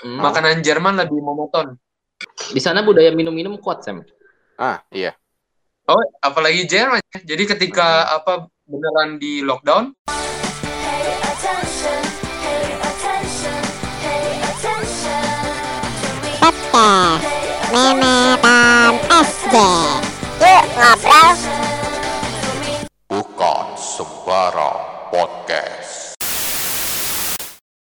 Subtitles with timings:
[0.00, 0.16] Hmm.
[0.16, 1.76] Makanan Jerman lebih monoton.
[2.50, 4.00] Di sana budaya minum-minum kuat, Sam.
[4.56, 5.12] Ah, iya.
[5.84, 7.00] Oh, apalagi Jerman.
[7.12, 7.20] ya.
[7.26, 8.16] Jadi ketika Hmm.
[8.16, 8.32] apa
[8.64, 9.92] beneran di lockdown,
[11.20, 12.00] attention,
[12.80, 13.60] attention,
[14.40, 15.24] attention.
[16.38, 17.20] Podcast
[17.68, 19.54] Memetan SD
[20.40, 21.30] Yuk ngobrol.
[23.06, 24.80] Bukan sembarang
[25.10, 26.14] podcast.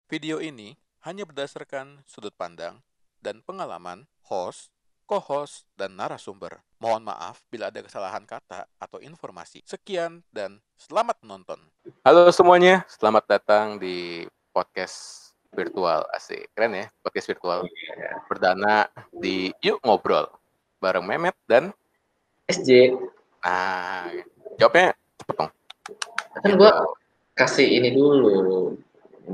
[0.07, 2.81] Video ini hanya berdasarkan sudut pandang
[3.21, 4.73] dan pengalaman host,
[5.05, 6.65] co-host, dan narasumber.
[6.81, 9.61] Mohon maaf bila ada kesalahan kata atau informasi.
[9.69, 11.61] Sekian dan selamat menonton.
[12.09, 14.25] Halo semuanya, selamat datang di
[14.57, 16.49] podcast virtual asik.
[16.57, 17.69] Keren ya, podcast virtual.
[18.25, 20.25] Perdana di Yuk Ngobrol
[20.81, 21.69] bareng Memet dan
[22.49, 22.97] SJ.
[23.45, 24.09] nah,
[24.57, 25.53] jawabnya cepet dong.
[26.41, 26.73] Kan gua
[27.37, 28.73] kasih ini dulu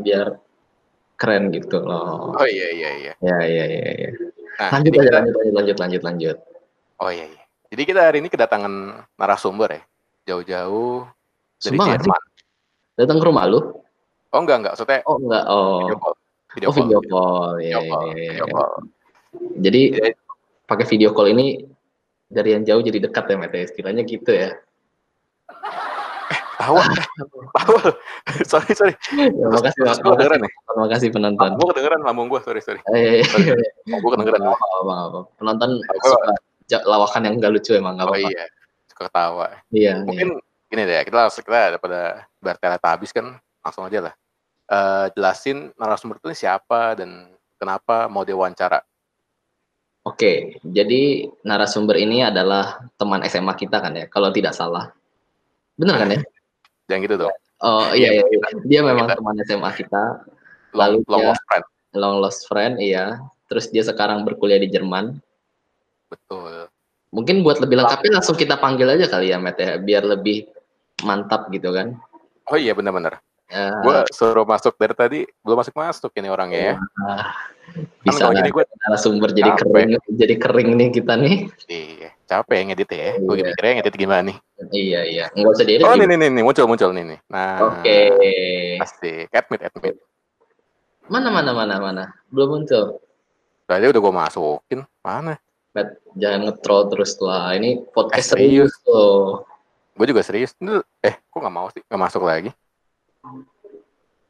[0.02, 0.49] biar
[1.20, 2.32] keren gitu loh.
[2.32, 3.12] Oh iya iya iya.
[3.20, 4.10] Ya, ya, ya, ya.
[4.56, 6.36] Nah, Lanjut aja, kita- lanjut, lanjut, lanjut, lanjut, lanjut.
[6.98, 7.42] Oh iya iya.
[7.70, 8.72] Jadi kita hari ini kedatangan
[9.14, 9.82] narasumber ya.
[10.26, 11.04] Jauh-jauh
[11.60, 12.08] dari Sumpah nggak sih?
[12.08, 12.22] Jerman.
[12.96, 13.60] Datang ke rumah lu?
[14.30, 15.44] Oh enggak enggak, maksudnya Oh, enggak.
[15.46, 15.78] Oh.
[15.84, 16.14] video call.
[16.50, 16.80] Video oh, call.
[16.82, 17.50] video call.
[17.60, 18.02] Ya, Video call.
[18.02, 18.52] ya, ya, Video ya.
[18.52, 18.72] call.
[19.60, 20.16] Jadi Jadi-
[20.66, 21.46] pakai video call ini
[22.30, 23.58] dari yang jauh jadi dekat ya, Mete.
[23.66, 24.54] Istilahnya gitu ya.
[26.60, 26.76] Tahu.
[27.56, 27.74] Tahu.
[28.44, 28.94] sorry sorry.
[29.16, 30.50] Ya, makasih, Terus gua makasih, kedengeran ya.
[30.76, 31.48] makasih penonton.
[31.56, 32.80] Gue kedengeran lambung gue, sorry sorry.
[32.92, 33.24] Eh,
[33.88, 34.44] Gue kedengeran.
[34.44, 35.20] Apa, apa, apa.
[35.40, 36.32] Penonton suka
[36.84, 38.28] lawakan yang gak lucu emang gak Oh apa-apa.
[38.28, 38.44] iya.
[38.92, 39.46] Suka ketawa.
[39.72, 40.04] Iya, iya.
[40.04, 40.28] Mungkin
[40.70, 43.26] gini deh, kita langsung kita daripada bertele habis kan,
[43.64, 44.14] langsung aja lah.
[44.70, 47.26] Eh, jelasin narasumber itu siapa dan
[47.58, 48.84] kenapa mau diwawancara.
[50.06, 54.94] Oke, jadi narasumber ini adalah teman SMA kita kan ya, kalau tidak salah.
[55.76, 56.20] Benar kan ya?
[56.90, 57.34] Jangan gitu dong.
[57.62, 58.38] Oh iya, iya, iya.
[58.66, 60.02] dia memang Kita- teman SMA kita,
[60.74, 61.64] Long, Lalu long dia- lost friend.
[61.94, 63.04] long lost friend, iya.
[63.46, 65.18] Terus dia sekarang berkuliah di Jerman.
[66.10, 66.66] Betul.
[67.10, 70.46] Mungkin buat lebih lengkapnya langsung kita panggil aja kali ya, Matt ya, biar lebih
[71.02, 71.94] mantap gitu kan.
[72.50, 73.18] Oh iya benar-benar.
[73.50, 76.74] Ya, Gue suruh masuk dari tadi belum masuk masuk ini orangnya ya.
[78.06, 81.36] bisa kalau jadi lah, gue narasumber jadi kering, jadi kering nih kita nih.
[81.66, 83.08] Iya, capek ya ngedit ya.
[83.18, 83.44] Gue Iya.
[83.50, 84.36] mikirnya ngedit gimana nih.
[84.70, 85.82] Iya iya, nggak usah diedit.
[85.82, 86.06] Oh juga.
[86.06, 87.18] nih nih nih muncul muncul nih nih.
[87.26, 87.58] Nah.
[87.66, 87.98] Oke.
[88.78, 89.94] Pasti admit admit.
[91.10, 92.04] Mana mana mana mana?
[92.30, 93.02] Belum muncul.
[93.66, 94.80] Tadi udah gue masukin.
[95.00, 95.34] Mana?
[95.70, 97.54] Matt, jangan nge-troll terus lah.
[97.54, 98.74] Ini Eh, podcast serius.
[98.74, 99.46] serius loh.
[99.94, 100.54] Gue juga serius.
[101.00, 101.82] Eh, kok nggak mau sih?
[101.84, 102.50] Nggak masuk lagi.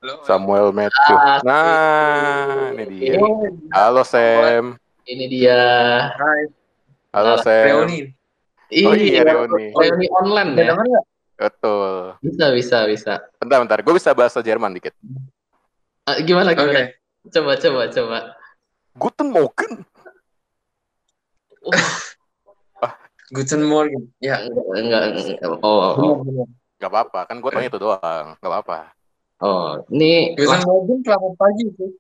[0.01, 1.13] Halo, Samuel Matthew.
[1.15, 3.13] Ah, Nah, ini dia.
[3.17, 3.29] Ini,
[3.69, 4.65] Halo Sam.
[5.05, 5.61] ini dia.
[6.11, 6.49] Hai,
[7.11, 7.67] Halo Nah, Sam.
[7.67, 7.99] reuni.
[8.87, 9.75] Oh iya, reuni.
[9.75, 10.75] reuni online ya.
[11.41, 12.15] Betul.
[12.23, 13.13] Bisa bisa bisa.
[13.43, 13.79] Bentar bentar.
[13.83, 14.95] Gue bisa bahasa Jerman dikit.
[16.07, 16.93] Ah, gimana gimana?
[17.27, 18.19] Coba coba coba.
[18.95, 19.73] Guten Morgen.
[23.35, 24.11] Guten Morgen.
[24.19, 24.43] Ya,
[24.75, 25.39] Enggak enggak.
[25.63, 26.47] Oh, oh, benar benar.
[26.81, 27.21] Gak apa-apa.
[27.29, 28.27] Kan gue tanya itu doang.
[28.39, 28.79] Gak apa-apa.
[29.41, 29.83] oh.
[29.91, 31.91] Ini Guten Morgen selamat pagi sih.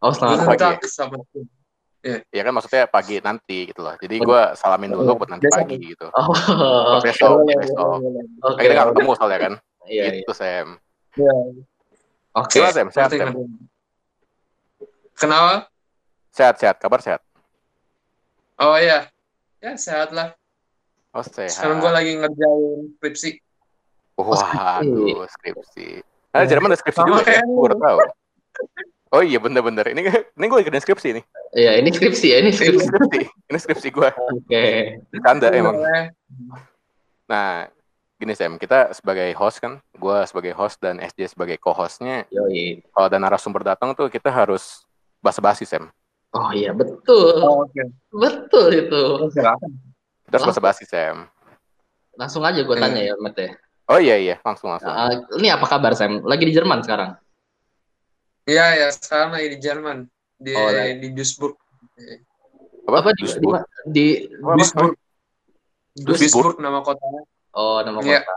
[0.00, 0.60] Oh, selamat Guten pagi.
[0.60, 1.40] Tag selamat pagi.
[2.32, 3.94] Ya kan maksudnya pagi nanti gitu loh.
[4.00, 6.06] Jadi gue salamin dulu buat nanti pagi gitu.
[6.14, 8.00] Oh, besok, besok.
[8.40, 9.54] Nah, kita nggak ketemu soalnya kan.
[9.88, 10.12] Iya, iya.
[10.20, 10.68] Gitu Sam.
[11.16, 11.34] Ya,
[12.36, 12.60] Oke.
[12.60, 12.88] Gimana Sam?
[12.92, 13.30] Sehat Sam?
[15.18, 15.54] Kenapa?
[16.30, 16.76] Sehat sehat.
[16.78, 17.20] Kabar sehat.
[18.60, 19.08] Oh iya.
[19.58, 20.36] Ya, sehat lah.
[21.16, 21.50] Oh sehat.
[21.50, 23.30] Sekarang gue lagi ngerjain skripsi.
[24.18, 26.02] Waduh, skripsi.
[26.34, 27.42] Ada Jerman ada skripsi juga ya?
[27.42, 27.98] Gue tahu.
[29.08, 29.88] Oh iya bener-bener.
[29.88, 30.00] Ini
[30.36, 31.24] ini gue lagi kerjain skripsi nih.
[31.56, 33.20] Iya, ini skripsi ya, ini Ini skripsi.
[33.48, 34.08] Ini skripsi gue.
[34.12, 34.64] Oke.
[35.24, 35.80] Canda emang.
[35.80, 36.12] Boleh.
[37.28, 37.68] Nah,
[38.20, 42.84] gini Sam, kita sebagai host kan, gue sebagai host dan SJ sebagai co-hostnya, Yoi.
[42.92, 44.84] kalau ada narasumber datang tuh kita harus
[45.24, 45.88] basa-basi Sam.
[46.36, 47.40] Oh iya, betul.
[47.40, 47.88] Oh, Oke.
[48.12, 49.02] Betul itu.
[49.32, 49.72] Silakan.
[50.28, 51.28] Kita harus basa-basi Sam.
[52.18, 53.56] Langsung aja gue tanya ya, Matt ya.
[53.88, 54.92] Oh iya iya, langsung langsung.
[54.92, 56.20] Ah, ini apa kabar Sam?
[56.28, 57.16] Lagi di Jerman sekarang?
[58.48, 58.88] Iya, ya.
[58.90, 60.08] Sekarang lagi di Jerman.
[60.34, 60.88] Di, Oh, lah.
[60.88, 61.54] di Duisburg.
[62.88, 63.60] Apa di Duisburg?
[63.84, 64.56] di, di Apa, apa?
[64.56, 64.92] Duisburg.
[65.92, 66.16] Duisburg?
[66.16, 67.22] Duisburg nama kotanya.
[67.52, 68.24] Oh, nama Iya.
[68.24, 68.36] kota.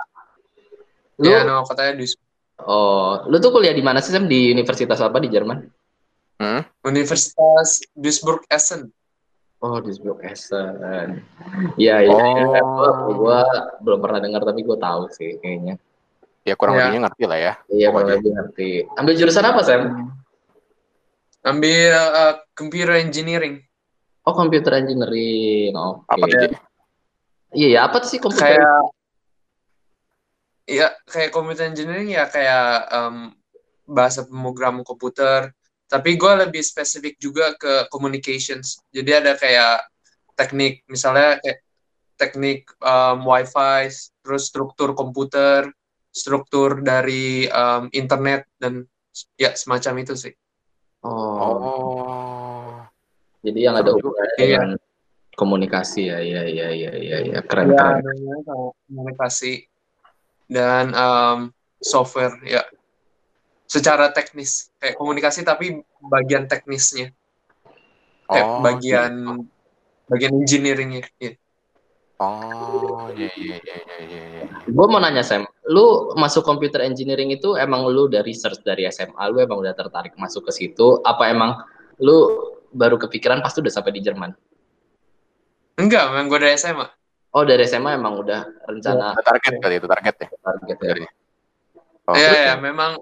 [1.16, 2.28] Lu Iya, nama kotanya Duisburg.
[2.62, 4.28] oh, lu tuh kuliah di mana sih Sam?
[4.28, 5.58] Di universitas apa di Jerman?
[6.38, 6.62] Hmm?
[6.84, 8.90] Universitas Duisburg Essen.
[9.62, 11.22] Oh, Duisburg Essen.
[11.78, 12.10] Iya, iya.
[12.12, 12.18] Oh.
[12.18, 12.60] iya.
[12.66, 13.40] Gua, gua
[13.80, 15.78] belum pernah dengar tapi gua tahu sih kayaknya.
[16.42, 16.90] Ya kurang Iya.
[16.90, 17.54] lebihnya ngerti lah ya.
[17.70, 18.70] Iya, kurang lebih ngerti.
[18.98, 19.82] Ambil jurusan apa, Sam?
[21.46, 23.62] Ambil uh, computer engineering.
[24.26, 25.74] Oh, computer engineering.
[25.74, 26.06] Oke.
[26.10, 26.54] Apa tuh?
[27.54, 28.58] Iya, ya, apa sih komputer?
[28.58, 28.82] Kayak
[30.72, 33.36] ya kayak computer engineering ya kayak em,
[33.90, 35.52] bahasa pemrogram komputer
[35.92, 38.80] tapi gue lebih spesifik juga ke communications.
[38.96, 39.84] Jadi ada kayak
[40.40, 41.60] teknik, misalnya kayak
[42.16, 43.92] teknik um, wifi,
[44.24, 45.68] terus struktur komputer,
[46.12, 48.84] struktur dari um, internet dan
[49.36, 50.34] ya semacam itu sih.
[51.02, 52.78] Oh, Oh.
[53.42, 54.44] jadi yang ada hubungannya Iya.
[54.46, 54.70] dengan
[55.34, 57.40] komunikasi ya, ya, ya, ya, ya, ya.
[57.42, 58.04] keren, Ya, keren.
[58.86, 59.66] komunikasi
[60.46, 61.40] dan um,
[61.82, 62.62] software ya.
[63.66, 67.16] Secara teknis kayak komunikasi tapi bagian teknisnya
[68.30, 69.48] kayak Oh, bagian gitu.
[70.12, 71.08] bagian engineeringnya.
[71.18, 71.41] Ya.
[72.22, 74.22] Oh, iya iya iya iya iya.
[74.30, 74.44] iya.
[74.70, 79.26] Gue mau nanya Sam, lu masuk computer engineering itu emang lu dari research dari SMA,
[79.34, 81.02] lu emang udah tertarik masuk ke situ?
[81.02, 81.66] Apa emang
[81.98, 82.30] lu
[82.70, 84.38] baru kepikiran pas udah sampai di Jerman?
[85.82, 86.86] Enggak, memang gue dari SMA.
[87.34, 90.28] Oh dari SMA emang udah rencana target kali itu target ya.
[90.46, 90.94] target ya?
[92.06, 92.56] Oh, Iya, ya, ya?
[92.62, 93.02] memang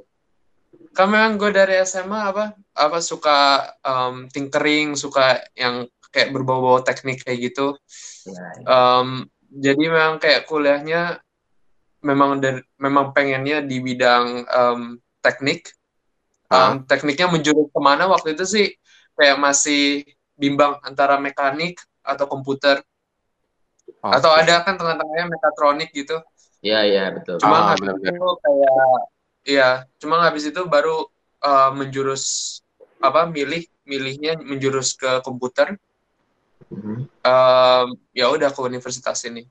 [0.96, 7.24] kan memang gue dari SMA apa apa suka um, tinkering, suka yang kayak berbau-bau teknik
[7.26, 7.78] kayak gitu.
[8.30, 11.22] Ya, Um, jadi memang kayak kuliahnya
[12.06, 14.82] memang dari, memang pengennya di bidang um,
[15.24, 15.74] teknik.
[16.50, 18.68] Um, tekniknya menjurus ke mana waktu itu sih
[19.14, 20.02] kayak masih
[20.34, 22.82] bimbang antara mekanik atau komputer
[24.00, 26.16] Oh, atau ada kan tengah-tengahnya mekatronik gitu.
[26.64, 27.36] ya, ya, betul.
[27.42, 28.16] Cuma Ah, habis benar-benar.
[28.16, 28.76] itu kayak
[29.44, 29.70] iya,
[30.00, 31.04] cuma habis itu baru
[31.44, 32.24] uh, menjurus
[33.04, 35.76] apa milih milihnya menjurus ke komputer.
[36.68, 37.08] Mhm.
[37.24, 39.48] Um, ya udah ke universitas ini.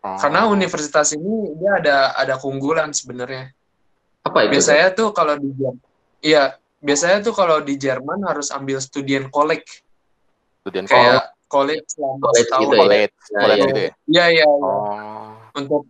[0.00, 0.16] Oh.
[0.16, 3.52] Karena universitas ini dia ada ada keunggulan sebenarnya.
[4.20, 4.56] Apa itu?
[4.56, 5.80] Biasanya tuh kalau di Jerman,
[6.20, 6.44] iya,
[6.78, 9.64] biasanya tuh kalau di Jerman harus ambil studien kolek
[10.60, 12.60] Student kayak college selama College setahun.
[12.62, 12.80] gitu ya?
[12.80, 13.66] college, Ya, college ya.
[13.66, 13.90] gitu ya.
[13.90, 14.46] Iya, iya, iya.
[14.46, 15.32] Oh.
[15.56, 15.82] Untuk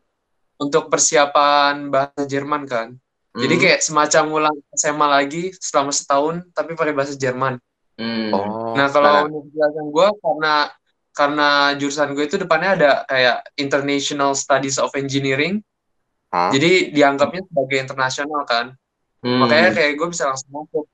[0.56, 2.88] untuk persiapan bahasa Jerman kan.
[3.30, 3.62] Jadi Hmm.
[3.62, 7.62] kayak semacam ulang SMA lagi selama setahun tapi pakai bahasa Jerman.
[8.00, 8.32] Hmm.
[8.32, 8.72] Oh.
[8.72, 10.54] Nah kalau universitas yang gue karena
[11.12, 15.60] karena jurusan gue itu depannya ada kayak International Studies of Engineering,
[16.32, 16.48] Hah?
[16.48, 18.72] jadi dianggapnya sebagai internasional kan.
[19.20, 19.44] Hmm.
[19.44, 20.88] Makanya kayak gue bisa langsung masuk.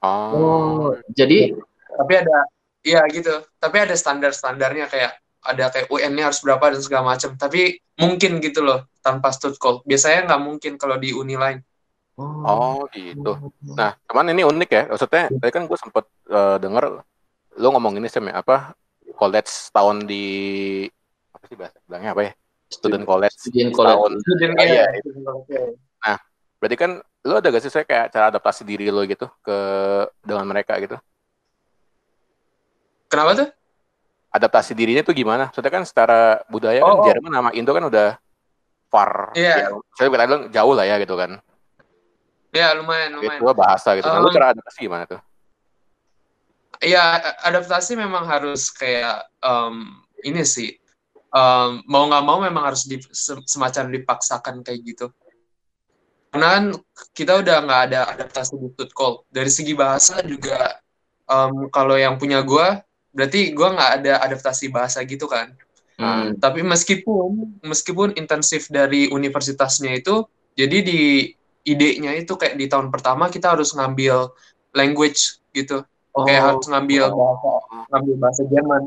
[0.00, 0.32] Oh.
[0.32, 1.52] Oh, jadi
[1.98, 2.46] Tapi ada,
[2.86, 3.42] iya gitu.
[3.58, 7.34] Tapi ada standar-standarnya kayak ada kayak UN-nya harus berapa dan segala macam.
[7.34, 9.82] Tapi mungkin gitu loh tanpa stud call.
[9.82, 11.58] Biasanya nggak mungkin kalau di uni lain.
[12.18, 13.54] Oh gitu.
[13.78, 14.82] Nah, cuman ini unik ya.
[14.90, 16.84] Maksudnya tadi kan gue sempet eh, denger
[17.58, 18.74] lu ngomong ini Sam ya, apa
[19.14, 20.26] college tahun di
[21.34, 22.32] apa sih bahasa bilangnya apa ya?
[22.68, 23.90] Student college Student college.
[23.94, 24.12] tahun.
[24.20, 24.84] Student Oh, iya.
[26.02, 26.14] iya.
[26.58, 26.90] Berarti kan
[27.22, 29.56] lu ada gak sih saya kayak cara adaptasi diri lo gitu ke
[30.26, 30.98] dengan mereka gitu?
[33.06, 33.48] Kenapa tuh?
[34.34, 35.48] Adaptasi dirinya tuh gimana?
[35.48, 37.06] Maksudnya kan secara budaya kan Oh, oh.
[37.06, 38.08] Jerman sama Indo kan udah
[38.92, 39.32] far.
[39.38, 39.54] Iya.
[39.64, 39.66] Ya,
[39.96, 41.40] saya bilang jauh lah ya gitu kan.
[42.58, 43.38] Ya lumayan, lumayan.
[43.38, 44.10] Itu bahasa gitu.
[44.10, 45.20] Nah, lu Um, cara adaptasi gimana tuh?
[46.82, 47.02] Iya,
[47.46, 49.74] adaptasi memang harus kayak em,
[50.26, 50.74] ini sih.
[51.30, 55.06] Em, mau nggak mau memang harus di, se- semacam dipaksakan kayak gitu.
[56.34, 56.64] Karena kan
[57.14, 59.22] kita udah nggak ada adaptasi di Call.
[59.30, 60.82] Dari segi bahasa juga
[61.30, 62.82] em, kalau yang punya gua
[63.14, 65.54] berarti gua nggak ada adaptasi bahasa gitu kan.
[65.98, 66.38] Hmm.
[66.38, 71.02] Tapi meskipun meskipun intensif dari universitasnya itu, jadi di
[71.62, 74.30] idenya itu kayak di tahun pertama kita harus ngambil
[74.72, 75.82] language gitu
[76.14, 76.46] kayak Oh.
[76.50, 77.50] harus ngambil bahasa
[77.88, 78.82] ngambil bahasa Jerman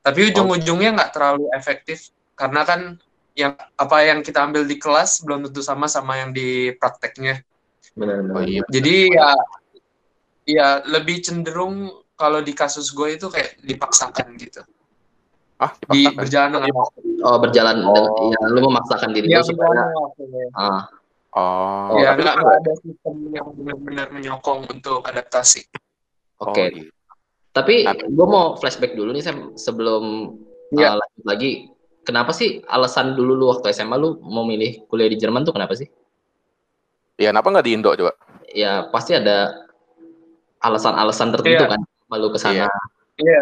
[0.00, 2.80] tapi ujung-ujungnya nggak terlalu efektif karena kan
[3.32, 7.40] yang apa yang kita ambil di kelas belum tentu sama sama yang di prakteknya
[7.92, 8.34] Benar-benar.
[8.34, 8.62] Oh iya.
[8.68, 9.28] jadi ya
[10.46, 14.60] ya lebih cenderung kalau di kasus gue itu kayak dipaksakan gitu
[15.56, 16.16] Ah, di dipaksakan.
[16.16, 16.72] berjalan dengan
[17.20, 17.92] Oh, berjalan Oh.
[17.92, 19.84] dengan ya, lu memaksakan diri ya lu supaya ya.
[20.56, 20.82] ah,
[21.30, 25.62] Oh, ya tapi nggak ada sistem yang benar-benar menyokong untuk adaptasi
[26.42, 26.50] oke.
[26.50, 26.90] Oh, gitu.
[27.50, 30.34] Tapi gue mau flashback dulu nih Sam, sebelum
[30.74, 30.94] Iya.
[30.94, 31.50] uh, lanjut lagi.
[32.06, 35.74] Kenapa sih alasan dulu lu waktu SMA lu mau milih kuliah di Jerman tuh kenapa
[35.78, 35.86] sih?
[37.20, 38.14] Ya, kenapa nggak di Indo coba?
[38.50, 39.66] Ya pasti ada
[40.58, 41.70] alasan-alasan tertentu Iya.
[41.74, 42.66] kan kalau ke sana.
[42.66, 42.68] Iya.
[43.20, 43.40] Iya.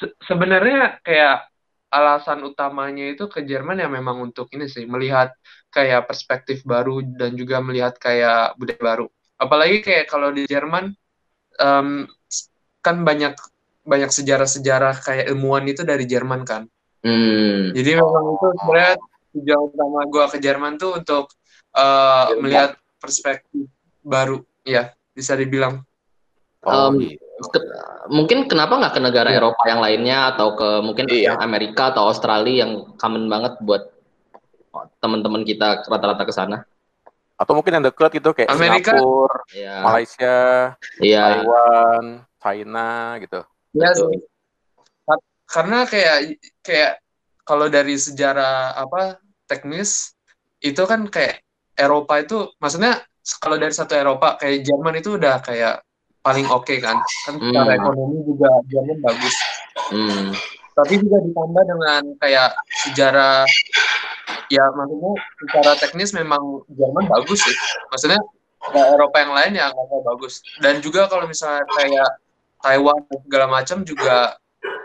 [0.00, 1.46] Se- sebenarnya kayak
[1.94, 5.30] alasan utamanya itu ke Jerman ya memang untuk ini sih melihat
[5.74, 9.06] kayak perspektif baru dan juga melihat kayak budaya baru.
[9.34, 10.94] Apalagi kayak kalau di Jerman
[11.58, 12.46] em, s-
[12.78, 13.34] kan banyak
[13.82, 16.70] banyak sejarah-sejarah kayak ilmuwan itu dari Jerman kan.
[17.02, 17.74] Hmm.
[17.74, 18.94] Jadi memang itu sebenarnya
[19.34, 21.34] tujuan utama gua ke Jerman tuh untuk
[21.74, 23.66] eh, melihat perspektif
[24.00, 25.82] baru ya bisa dibilang.
[26.64, 27.20] Um, gitu.
[27.52, 27.66] Ke-
[28.08, 29.42] mungkin kenapa nggak ke negara Iya.
[29.42, 31.36] Eropa yang lainnya atau ke mungkin Iya.
[31.36, 33.90] Amerika atau Australia yang common banget buat
[34.98, 36.62] teman-teman kita rata-rata ke sana?
[37.34, 38.94] Atau mungkin yang dekat gitu kayak Amerika.
[38.94, 39.74] Singapura, Iya.
[39.82, 40.36] Malaysia,
[40.98, 41.22] Iya.
[41.24, 42.04] Taiwan,
[42.38, 42.88] China
[43.18, 43.40] gitu.
[43.74, 44.10] Ya, Betul.
[45.02, 46.16] Kar- karena kayak
[46.60, 46.92] kayak
[47.42, 50.14] kalau dari sejarah apa teknis
[50.58, 53.02] itu kan kayak Eropa itu maksudnya
[53.36, 55.82] kalau dari satu Eropa kayak Jerman itu udah kayak
[56.22, 57.80] paling oke kan kan secara Hmm.
[57.82, 59.36] ekonomi juga Jerman bagus
[59.92, 60.32] Hmm.
[60.72, 62.50] tapi juga ditambah dengan kayak
[62.80, 63.44] sejarah
[64.54, 67.56] ya maksudnya secara teknis memang Jerman bagus sih.
[67.90, 68.20] Maksudnya
[68.70, 70.40] ya, Eropa yang lain ya nggak bagus.
[70.62, 72.10] Dan juga kalau misalnya kayak
[72.62, 74.38] Taiwan dan segala macam juga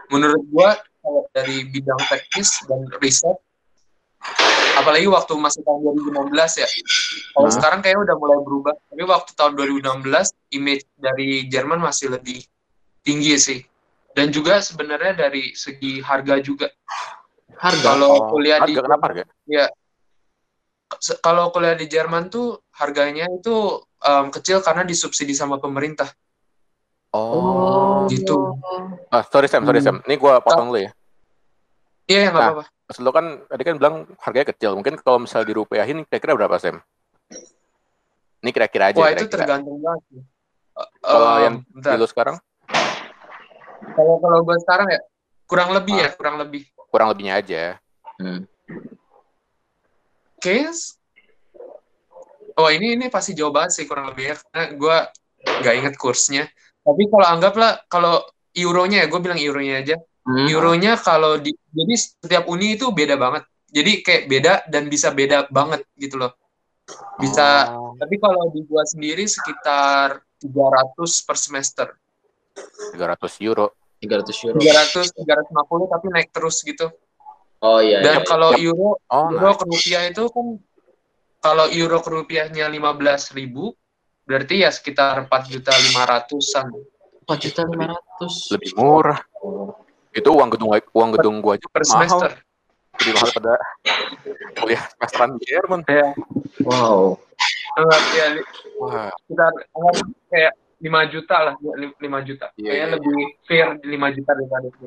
[0.10, 3.38] menurut gua kalau dari bidang teknis dan riset
[4.76, 6.68] apalagi waktu masih tahun 2016 ya
[7.36, 7.56] kalau Nah.
[7.56, 8.76] sekarang kayaknya udah mulai berubah.
[8.92, 12.44] Tapi waktu tahun 2016 image dari Jerman masih lebih
[13.06, 13.60] tinggi sih.
[14.12, 16.68] Dan juga sebenarnya dari segi harga juga
[17.60, 17.84] Harga.
[17.86, 19.24] kalau Oh, kuliah di harga kenapa harga?
[20.98, 23.56] se- kalau kuliah di Jerman tuh harganya itu
[24.00, 26.08] em, kecil karena disubsidi sama pemerintah
[27.10, 28.06] Oh.
[28.08, 28.56] gitu.
[29.10, 30.00] Ah, sorry Sam, sorry Hmm.
[30.00, 30.08] Sam.
[30.08, 30.92] Ini gua potong dulu ya.
[32.06, 32.52] iya ya nggak Nah.
[32.58, 34.74] apa-apa Maksud lo kan tadi kan bilang harganya kecil.
[34.74, 36.82] Mungkin kalau misalnya dirupiahin kira-kira berapa Sam?
[38.40, 38.98] Ini kira-kira aja.
[38.98, 39.46] wah itu kira-kira.
[39.46, 40.02] tergantung banget.
[40.10, 41.92] Eh, Kalau em, yang bentar.
[41.94, 42.36] Di lo sekarang
[43.92, 45.00] kalau kalau gue sekarang ya
[45.44, 47.64] kurang lebih ya kurang lebih kurang lebihnya aja.
[48.20, 48.44] Hmm.
[50.40, 51.00] case
[52.56, 54.98] oh ini ini pasti jauh banget sih kurang lebih ya karena gue
[55.64, 56.44] nggak inget kursnya
[56.84, 60.46] tapi kalau anggaplah kalau euronya ya gue bilang euronya aja Hmm.
[60.46, 65.50] euronya kalau di jadi setiap uni itu beda banget jadi kayak beda dan bisa beda
[65.50, 66.38] banget gitu loh
[67.18, 71.88] bisa Oh, tapi kalau di gua sendiri sekitar 300 per semester
[72.94, 73.74] 300 euro.
[74.00, 74.60] 300 euro.
[74.60, 76.88] 300 350 tapi naik terus gitu
[77.60, 78.00] Oh iya.
[78.00, 78.26] dan iya.
[78.26, 78.64] kalau Yap.
[78.72, 79.60] euro Oh, euro nice.
[79.60, 80.48] ke rupiah itu kan
[81.40, 83.76] kalau euro ke rupiahnya 15.000
[84.24, 86.68] berarti ya sekitar 4 juta 500-an
[87.28, 88.54] 4 juta 500.
[88.56, 89.20] lebih murah.
[90.10, 92.08] Itu uang gedung uang gedung gua aja per mahal.
[92.08, 92.32] semester
[93.00, 93.54] Lebih mahal pada
[94.56, 95.80] kuliah semesteran di Jerman.
[95.86, 96.08] ya
[96.64, 97.20] Wow.
[97.76, 98.26] anggap ya
[98.80, 99.96] Wah, sekitar anggap
[100.28, 104.66] kayak 5 juta lah 5 juta Iya, kayaknya iya, lebih fair di 5 juta daripada
[104.72, 104.86] itu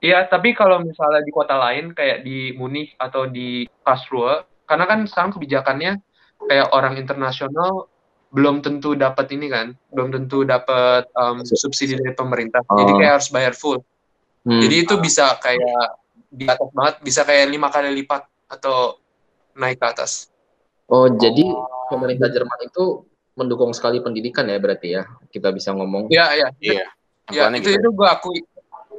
[0.00, 5.04] Iya, tapi kalau misalnya di kota lain kayak di Munich atau di Karlsruhe, karena kan
[5.04, 5.92] sekarang kebijakannya
[6.48, 7.88] kayak orang internasional
[8.34, 12.66] belum tentu dapat ini kan, belum tentu dapat um, subsidi dari pemerintah.
[12.66, 12.98] Jadi Oh.
[12.98, 13.78] kayak harus bayar full.
[14.42, 14.58] Hmm.
[14.58, 16.02] Jadi itu bisa kayak
[16.34, 18.98] di atas banget, bisa kayak lima kali lipat atau
[19.54, 20.34] naik ke atas.
[20.90, 21.46] Oh, jadi
[21.88, 25.02] pemerintah Jerman itu mendukung sekali pendidikan ya berarti ya.
[25.30, 26.10] Kita bisa ngomong.
[26.10, 26.48] Iya, iya.
[26.62, 26.86] iya.
[27.32, 27.80] Ya, itu gitu.
[27.80, 28.38] itu gue akui.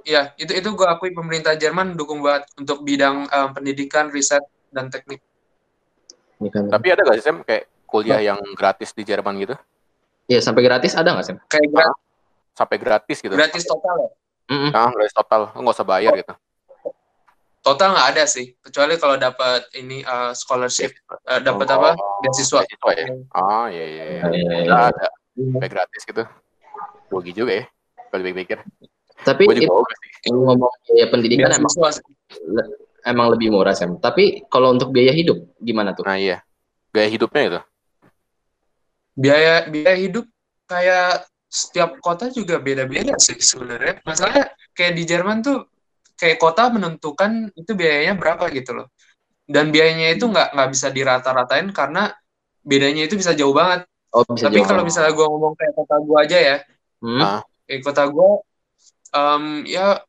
[0.06, 4.94] Ya, itu itu gue akui pemerintah Jerman dukung banget untuk bidang um, pendidikan, riset dan
[4.94, 5.22] teknik.
[6.42, 6.70] Ini kan.
[6.70, 9.56] Tapi ada gak sih Sam kayak kuliah yang gratis di Jerman gitu?
[10.26, 11.36] Iya, sampai gratis ada nggak sih?
[11.48, 12.00] Kayak gra-
[12.56, 13.36] Sampai gratis gitu.
[13.36, 14.10] gratis total ya.
[14.50, 14.70] Mm-mm.
[14.74, 15.42] Nah, gratis total.
[15.54, 16.34] Nggak usah bayar gitu.
[17.66, 21.98] Total nggak ada sih, kecuali kalau dapat ini uh, scholarship, uh, dapat apa?
[21.98, 22.62] Oh, Beasiswa.
[22.62, 23.08] Beasiswa ya.
[23.34, 24.04] Oh, iya iya.
[24.06, 24.22] iya.
[24.22, 24.92] Iya, iya, Nggak iya.
[24.94, 25.08] ada.
[25.34, 26.24] Sampai gratis gitu.
[27.10, 27.66] Rugi juga ya.
[28.14, 28.62] Kalau dipikir.
[29.26, 30.30] Tapi Gue itu juga oke sih.
[30.30, 31.74] ngomong biaya pendidikan emang
[33.02, 33.98] emang lebih murah Sam.
[33.98, 36.06] Tapi kalau untuk biaya hidup gimana tuh?
[36.06, 36.46] Nah iya.
[36.94, 37.62] Gaya hidupnya itu.
[39.18, 40.26] Biaya biaya hidup
[40.70, 44.06] kayak setiap kota juga beda-beda sih sebenarnya.
[44.06, 45.66] Masalahnya kayak di Jerman tuh
[46.16, 48.88] kayak kota menentukan itu biayanya berapa gitu loh.
[49.46, 52.10] Dan biayanya itu nggak nggak bisa dirata-ratain karena
[52.66, 53.86] bedanya itu bisa jauh banget.
[54.10, 56.58] Oh, bisa Tapi kalau misalnya gua ngomong kayak kota gua aja ya,
[57.04, 57.22] Hmm?
[57.22, 57.42] Ah.
[57.68, 58.30] kayak kota gue
[59.14, 60.00] em, ya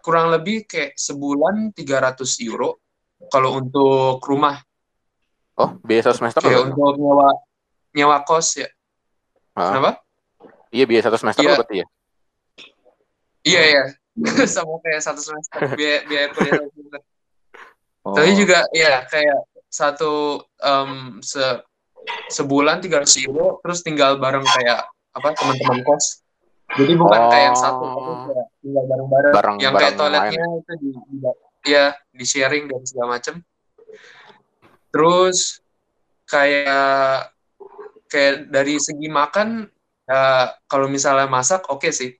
[0.00, 2.80] kurang lebih kayak sebulan 300 euro
[3.28, 4.58] kalau untuk rumah
[5.56, 7.28] Oh, biaya satu semester kayak untuk nyewa
[7.92, 8.68] nyewa kos ya
[9.54, 9.72] Ah.
[9.72, 9.90] kenapa
[10.70, 11.86] Iya, biaya satu semester lo berarti ya?
[13.42, 13.82] iya ya
[14.48, 17.00] sama kayak satu semester biaya biaya kuliah satu semester.
[18.00, 18.14] Oh.
[18.14, 20.12] tapi juga ya kayak satu
[20.58, 21.42] em, se
[22.30, 26.22] sebulan 300 euro terus tinggal bareng kayak apa teman-teman kos
[26.72, 27.94] jadi bukan kayak yang satu Oh.
[27.94, 31.18] tapi kayak tinggal bareng-bareng Bareng- yang bareng kayak toiletnya itu di, di
[31.66, 33.42] ya di sharing dan segala macem
[34.88, 35.60] terus
[36.24, 37.30] kayak
[38.06, 39.66] kayak dari segi makan
[40.06, 40.22] ya
[40.64, 42.14] kalau misalnya masak oke sih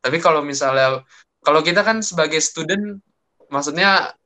[0.00, 1.04] tapi kalau misalnya
[1.46, 2.98] kalau kita kan sebagai student
[3.46, 4.18] maksudnya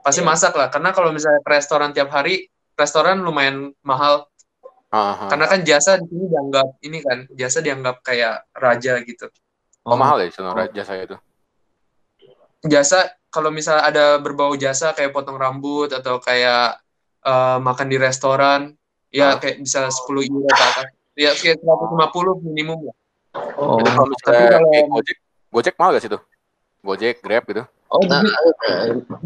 [0.00, 0.28] pasti Iya.
[0.30, 4.30] masak lah karena kalau misalnya ke restoran tiap hari restoran lumayan mahal
[4.88, 5.26] Aha.
[5.26, 9.26] karena kan jasa di sini dianggap ini kan jasa dianggap kayak raja gitu
[9.82, 11.16] Oh, mahal ya sebenarnya jasa itu.
[12.62, 16.76] jasa kalau misalnya ada berbau jasa kayak potong rambut atau kayak
[17.20, 18.60] eh, makan di restoran
[19.08, 19.40] Ya Ah.
[19.40, 20.92] kayak bisa 10 euro ke atas.
[21.16, 22.96] Ya kayak 150 minimum lah.
[23.56, 25.16] Oh, kalau Tapi misalnya kalau- kayak Gojek,
[25.48, 26.20] Gojek mahal gak sih tuh?
[26.80, 27.64] Gojek, Grab gitu.
[27.88, 28.28] Oh, nah, di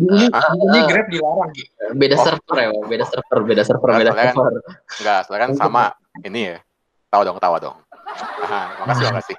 [0.06, 0.54] ini, Ah.
[0.54, 1.50] ini Grab dilarang.
[1.92, 2.22] beda Oh.
[2.22, 4.62] server ya, beda server, beda server, Nah, beda soalnya kan- server.
[4.98, 5.84] Enggak, soalnya kan sama
[6.22, 6.58] ini ya.
[7.08, 7.76] Tahu dong, tawa dong.
[8.42, 9.36] Aha, makasih, makasih.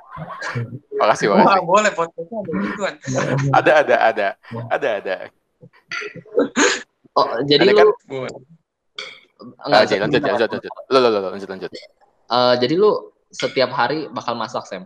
[0.94, 1.64] Makasih, Wah, makasih.
[1.64, 2.94] boleh podcastnya ada gituan.
[3.52, 4.28] Ada, ada, ada.
[4.70, 5.16] Ada, ada.
[7.14, 7.88] Oh, jadi Ada lu kan?
[8.08, 8.34] Boleh.
[9.44, 10.72] enggak, Ah, jadi lanjut, lanjut, lanjut.
[10.88, 11.72] Lo, lo, lo, lanjut, lanjut.
[12.26, 12.92] Eh, jadi lu
[13.30, 14.84] setiap hari bakal masak, Sam?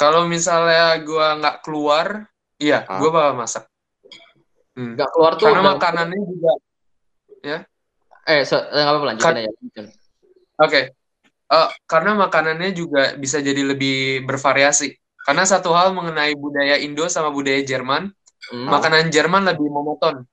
[0.00, 2.24] Kalau misalnya gua nggak keluar,
[2.56, 2.96] iya, Hah?
[2.96, 3.64] gua bakal masak.
[4.72, 4.96] Hmm.
[4.96, 6.52] Enggak keluar tuh Karena udah- makanannya juga
[8.22, 9.50] eh so, eh, nggak apa-apa lanjutin aja.
[10.60, 10.80] Oke.
[11.50, 14.94] Eh, karena makanannya juga bisa jadi lebih bervariasi.
[15.20, 18.08] Karena satu hal mengenai budaya Indo sama budaya Jerman,
[18.50, 20.24] Hmm, makanan Jerman lebih monoton.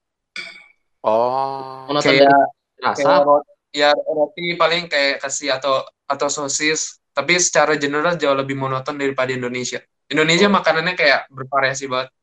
[1.01, 1.85] Oh.
[1.89, 3.01] monoton Kayak dari rasa.
[3.03, 3.43] kayak
[3.73, 9.33] ya roti paling kayak kasih atau atau sosis, tapi secara general jauh lebih monoton daripada
[9.33, 9.81] Indonesia.
[10.05, 10.53] Indonesia Oh.
[10.53, 12.13] makanannya kayak bervariasi banget.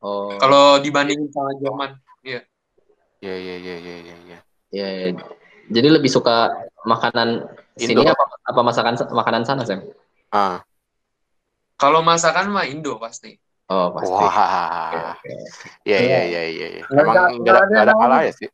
[0.00, 1.92] Oh, Kalau dibandingin sama Jerman,
[2.24, 2.40] Iya,
[3.20, 4.38] iya, iya, iya, iya, iya.
[4.70, 5.06] ya, ya.
[5.68, 6.54] Jadi lebih suka
[6.86, 7.44] makanan
[7.76, 8.08] sini Indo.
[8.08, 9.84] apa, apa masakan makanan sana, Sam?
[10.30, 10.62] Ah.
[11.74, 13.36] kalau masakan mah Indo pasti.
[13.68, 14.10] Oh, pasti.
[14.10, 15.14] Wah.
[15.84, 16.66] Iya, iya, iya, iya.
[16.78, 16.82] iya.
[16.88, 18.48] Emang ada- nggak ada, ada kalah ya sih.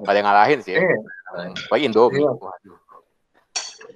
[0.00, 0.72] Nggak ada yang ngalahin sih.
[0.74, 0.80] ya.
[0.80, 0.96] Iya.
[0.96, 1.52] Hmm.
[1.54, 1.84] Apalagi.
[1.86, 2.30] Iya.
[2.36, 2.78] Waduh.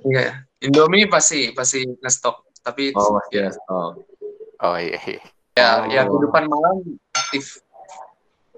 [0.00, 0.20] Iya,
[0.60, 3.48] Indomie pasti pasti ngestok, tapi Oh, ya.
[3.66, 3.96] Oh.
[4.60, 5.00] Oh iya.
[5.00, 5.20] iya.
[5.56, 5.88] ya, Oh.
[5.88, 7.64] ya kehidupan malam aktif.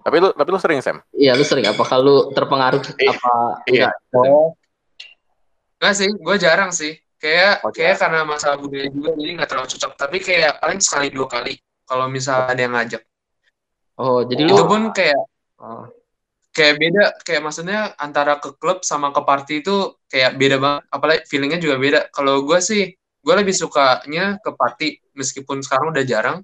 [0.03, 0.99] Tapi lu tapi lu sering Sam?
[1.15, 3.11] Iya, lu sering apa kalau terpengaruh Iya.
[3.15, 3.35] apa
[3.71, 3.89] Iya.
[3.95, 3.95] enggak?
[4.19, 4.51] Oh.
[5.79, 6.99] Enggak sih, gue jarang sih.
[7.23, 9.93] Kayak Oh, kayak karena masalah budaya juga jadi nggak terlalu cocok.
[9.95, 11.55] Tapi kayak paling sekali dua kali
[11.87, 13.03] kalau misalnya ada yang ngajak.
[13.95, 15.23] Oh, jadi lu Itu pun kayak
[15.63, 15.87] oh,
[16.53, 17.05] kayak beda.
[17.25, 20.83] Kayak maksudnya antara ke klub sama ke party itu kayak beda banget.
[20.93, 22.01] Apalagi feelingnya juga beda.
[22.13, 26.39] Kalau gue sih, gue lebih sukanya ke party meskipun sekarang udah jarang.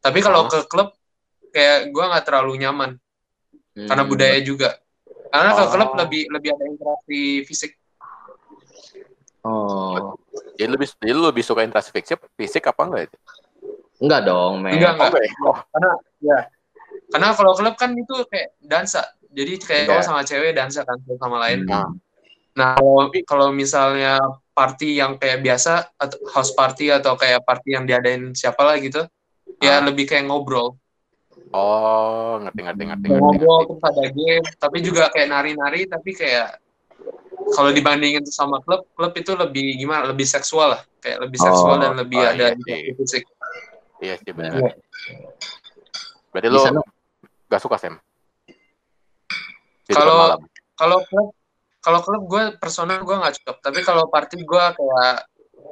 [0.00, 0.52] Tapi kalau Oh.
[0.52, 0.92] ke klub
[1.50, 2.90] kayak gue nggak terlalu nyaman
[3.74, 4.76] karena hmm, budaya juga.
[5.32, 5.70] Karena ke Oh.
[5.72, 7.72] klub lebih lebih ada interaksi fisik.
[9.40, 10.20] Oh,
[10.60, 13.16] Jadi lebih jadi lu lebih suka interaksi fisik, fisik apa enggak itu?
[14.00, 14.76] enggak dong, men.
[14.76, 15.12] Enggak, enggak.
[15.44, 15.52] Oh?
[15.52, 16.38] Oh, karena ya
[17.08, 19.00] karena kalau klub kan itu kayak dansa
[19.30, 19.88] jadi kayak Iya.
[19.94, 21.94] cowok sama cewek dansa kan satu sama lain Hmm.
[22.50, 24.18] nah kalau kalau misalnya
[24.50, 29.06] party yang kayak biasa atau house party atau kayak party yang diadain siapa lah gitu
[29.58, 29.86] ya Ah.
[29.86, 30.74] lebih kayak ngobrol
[31.50, 33.22] oh, ngerti ngerti ngerti ngerti.
[33.22, 36.58] ngobrol terus ada game tapi juga kayak nari-nari tapi kayak
[37.50, 41.80] kalau dibandingin sama klub klub itu lebih gimana lebih seksual lah kayak lebih seksual Oh,
[41.80, 43.24] dan lebih oh, ada iya fisik
[44.00, 44.32] Iya sih Iya.
[44.32, 44.52] benar.
[46.32, 46.80] Berarti Di lu sana
[47.46, 48.00] gak suka Sam?
[49.92, 50.38] Kalau-
[50.74, 51.28] kalau klub
[51.80, 55.16] kalau klub gue personal gue nggak cocok tapi kalau party gue kayak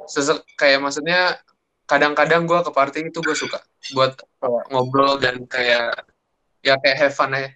[0.05, 1.37] sesek kayak maksudnya
[1.85, 3.61] kadang-kadang gue ke party itu gue suka
[3.93, 4.17] buat
[4.69, 6.01] ngobrol dan kayak
[6.61, 7.49] ya kayak have fun aja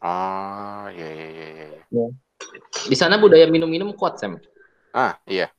[0.00, 1.68] Oh, iya iya iya iya.
[1.92, 2.06] iya.
[2.88, 4.40] di sana budaya minum-minum kuat, Sam.
[4.90, 5.52] Ah, iya.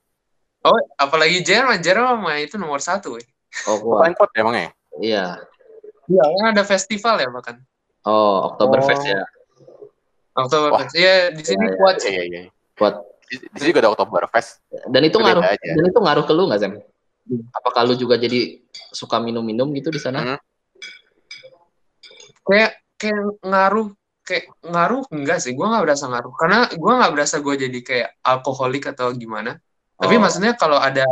[0.62, 3.26] oh apalagi Jerman Jerman mah itu nomor satu weh.
[3.70, 4.34] Oh, Paling kuat.
[4.34, 4.74] pot emangnya?
[4.98, 5.46] Iya.
[6.10, 7.62] iya kan ada festival ya bahkan
[8.02, 9.14] Oh, Oktoberfest Oh.
[9.14, 9.22] ya.
[10.32, 11.78] Oktoberfest iya di sini Iya, iya.
[11.78, 12.42] kuat Iya sih iya iya.
[12.74, 12.94] Kuat.
[13.26, 14.50] Di, di sini juga ada Oktoberfest.
[14.88, 15.70] Dan itu ngaruh aja.
[15.72, 16.74] dan itu ngaruh ke lu nggak, Sam?
[17.54, 18.60] Apakah lu juga jadi
[18.92, 20.20] suka minum-minum gitu di sana?
[20.26, 20.40] Hmm.
[22.42, 23.88] kayak kayak ngaruh
[24.22, 28.10] kayak ngaruh enggak sih gue nggak berasa ngaruh karena gue nggak berasa gue jadi kayak
[28.22, 29.62] alkoholik atau gimana
[29.96, 30.22] tapi Oh.
[30.22, 31.06] maksudnya kalau ada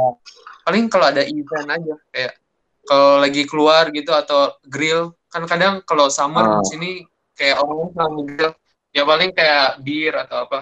[0.65, 2.33] paling kalau ada event aja kayak
[2.81, 6.59] kalau lagi keluar gitu atau grill kan kadang kalau summer Ah.
[6.61, 6.89] di sini
[7.37, 8.53] kayak orang selalu grill
[8.89, 10.59] ya paling kayak bir atau apa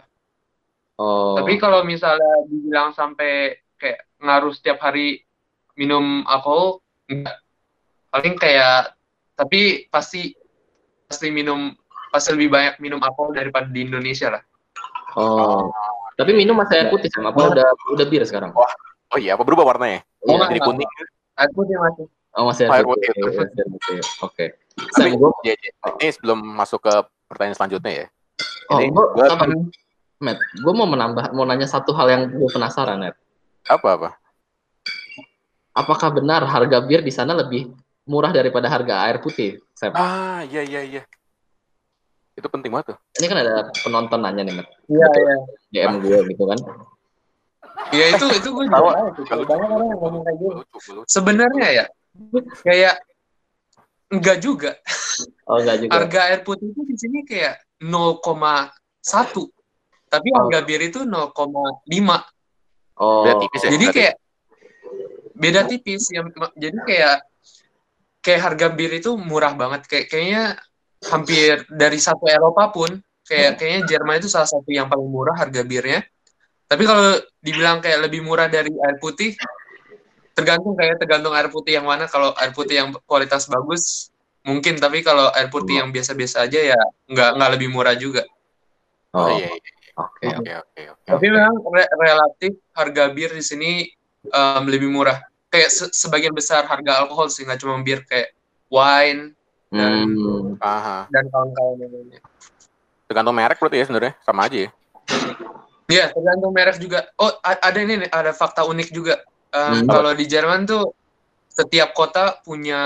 [0.98, 1.38] Oh.
[1.38, 5.22] tapi kalau misalnya dibilang sampai kayak ngaruh setiap hari
[5.74, 7.38] minum alkohol enggak
[8.10, 8.98] paling kayak
[9.34, 10.34] tapi pasti
[11.06, 11.78] pasti minum
[12.10, 14.44] pasti lebih banyak minum alkohol daripada di Indonesia lah
[15.14, 15.70] Oh.
[16.14, 17.26] Tapi minum masih air putih, Sam.
[17.26, 17.50] Apa Oh.
[17.50, 18.54] udah udah bir sekarang?
[18.54, 20.02] Oh iya, apa berubah warnanya?
[20.20, 20.30] Iya.
[20.30, 20.90] enggak, Jadi kuning.
[21.38, 23.98] air putih masih Oh, masih Air air putih air putih.
[24.22, 24.46] Oke.
[24.78, 25.72] Tapi Sam, iya, iya.
[25.98, 26.94] ini sebelum masuk ke
[27.26, 28.06] pertanyaan selanjutnya ya.
[28.68, 29.76] Oh, Ini gua, gua-
[30.18, 33.16] Matt, gue mau menambah, mau nanya satu hal yang gue penasaran, Matt.
[33.70, 34.10] Apa apa?
[35.78, 37.70] Apakah benar harga bir di sana lebih
[38.10, 39.94] murah daripada harga air putih, Sam?
[39.94, 41.02] Ah, iya iya iya.
[42.34, 42.98] Itu penting banget tuh.
[43.22, 43.54] Ini kan ada
[43.86, 44.70] penonton nanya nih, Matt.
[44.90, 45.36] iya iya
[45.70, 46.60] DM gue gitu kan.
[47.94, 51.86] iya itu itu gue juga Tahu, banyak orang yang ngomong kayak gitu sebenarnya ya
[52.66, 52.96] kayak
[54.12, 54.72] enggak juga
[55.48, 55.92] Oh, enggak juga.
[55.96, 59.50] harga air putih itu di sini kayak 0,1
[60.08, 60.36] tapi Oh.
[60.40, 62.24] harga bir itu 0,5
[62.98, 63.22] Oh.
[63.22, 63.70] Beda tipis ya?
[63.78, 63.98] jadi berarti?
[64.02, 64.16] kayak
[65.38, 66.22] beda tipis ya
[66.58, 67.18] jadi kayak
[68.26, 70.44] kayak harga bir itu murah banget kayak kayaknya
[71.06, 72.90] hampir dari satu Eropa pun
[73.22, 76.02] kayak kayaknya Jerman itu salah satu yang paling murah harga birnya
[76.66, 79.38] tapi kalau dibilang kayak lebih murah dari air putih
[80.34, 84.10] tergantung kayak tergantung air putih yang mana kalau air putih yang kualitas bagus
[84.48, 88.24] mungkin tapi kalau air putih yang biasa-biasa aja ya nggak nggak lebih murah juga
[89.12, 89.72] Oh, Oh, iya, iya.
[89.98, 90.26] oke.
[90.30, 91.08] Oke, oke, oke.
[91.08, 93.72] tapi memang re- relatif harga bir di sini
[94.24, 95.18] em, lebih murah.
[95.48, 98.36] Kayak se- sebagian besar harga alkohol sih nggak cuma bir kayak
[98.70, 99.34] wine
[99.68, 100.56] Hmm.
[100.60, 101.12] Aha.
[101.12, 102.20] dan kawan-kawan yang lainnya.
[103.04, 104.70] Tergantung merek berarti ya sebenarnya, sama aja ya.
[105.88, 107.08] Iya, tergantung merek juga.
[107.16, 109.24] Oh, ada ini nih, ada fakta unik juga.
[109.50, 109.88] Em, Hmm.
[109.88, 110.92] Kalau di Jerman tuh
[111.58, 112.82] setiap kota punya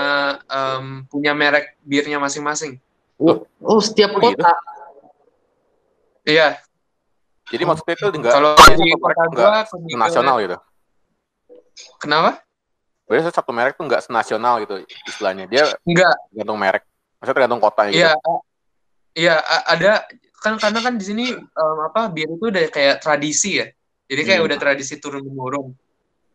[0.48, 2.80] em, punya merek birnya masing-masing.
[3.20, 4.40] Oh, oh, setiap Oh, gitu?
[4.40, 4.52] kota.
[6.24, 6.56] Iya,
[7.52, 9.50] Jadi maksudnya itu enggak kalau di kota gua
[9.92, 10.56] nasional gitu.
[12.00, 12.40] Kenapa?
[13.04, 15.44] Berarti satu merek tuh enggak senasional gitu istilahnya.
[15.50, 16.16] Dia Enggak.
[16.32, 16.82] tergantung merek.
[17.20, 17.98] Maksudnya tergantung kota gitu.
[18.00, 18.12] Iya,
[19.12, 19.34] iya
[19.68, 20.06] ada
[20.40, 23.66] kan karena kan di sini em, apa bir itu udah kayak tradisi ya.
[24.08, 24.48] Jadi kayak Hmm.
[24.48, 25.76] udah tradisi turun menurun.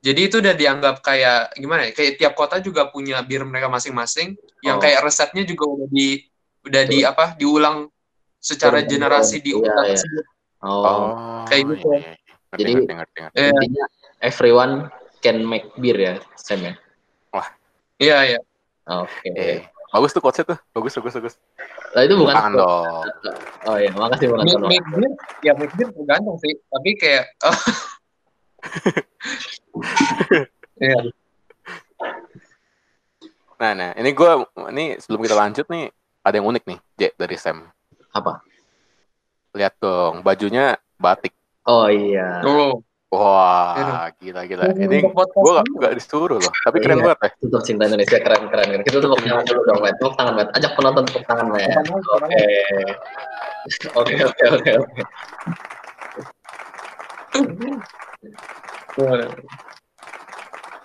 [0.07, 1.91] Jadi itu udah dianggap kayak gimana ya?
[1.91, 4.81] Kayak tiap kota juga punya bir mereka masing-masing yang Oh.
[4.81, 6.23] kayak resepnya juga udah di
[6.63, 7.35] udah di apa?
[7.35, 7.91] diulang
[8.37, 8.91] secara Turun-menurun.
[8.93, 9.89] generasi di Iya, kota iya.
[9.91, 10.25] tersebut.
[10.57, 10.83] Oh.
[10.83, 11.87] Oh, Kayak gitu.
[11.89, 12.13] iya, iya.
[12.47, 13.37] Ngerti, Jadi- ngerti, ngerti, ngerti.
[13.37, 13.85] Eh, Intinya
[14.21, 14.73] everyone
[15.19, 16.73] can make beer ya, Sam ya.
[17.97, 18.39] Iya, iya.
[18.87, 19.27] Oke.
[19.33, 20.59] Eh, bagus tuh quotes-nya tuh.
[20.71, 21.35] Bagus, bagus, bagus.
[21.91, 23.03] Lah itu bukan Tangan dong.
[23.65, 24.69] Oh iya, makasih Make, penonton.
[24.69, 26.53] make beer, ya make beer tergantung sih.
[26.63, 27.23] Tapi kayak
[30.77, 31.09] Iya.
[33.57, 34.31] Nah, nah, ini gue,
[34.69, 35.89] ini sebelum kita lanjut nih,
[36.21, 37.65] ada yang unik nih, J, dari Sam.
[38.13, 38.45] Apa?
[39.57, 41.33] Lihat dong, bajunya batik.
[41.65, 42.45] Oh iya.
[42.45, 42.85] Oh.
[43.07, 44.67] Wah, gila, gila.
[44.75, 47.05] Ini Untuk podcast gue ini, gak disuruh loh, tapi keren Iya.
[47.07, 47.29] banget ya.
[47.39, 48.83] Tutup cinta Indonesia keren keren keren.
[48.83, 49.95] Kita tepuk tangan dulu dong, Matt.
[49.95, 50.49] Tepuk tangan, Matt.
[50.51, 51.87] Ajak penonton tepuk tangan, Matt.
[53.95, 54.91] Oke, oke, oke, oke.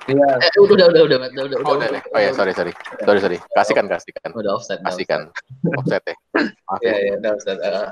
[0.03, 0.27] Iya.
[0.43, 1.19] Eh, udah, udah, udah.
[1.31, 2.03] Udah, udah, Oh, udah, deh.
[2.11, 2.73] oh ya, sorry, sorry.
[3.07, 3.39] Sorry, sorry.
[3.55, 4.31] Kasihkan, kasihkan.
[4.35, 4.83] Udah offset.
[4.83, 5.21] udah Kasihkan.
[5.79, 6.15] Offset ya.
[6.67, 6.99] Maaf Iya, ya.
[6.99, 7.59] iya, udah offset.
[7.63, 7.89] Eh,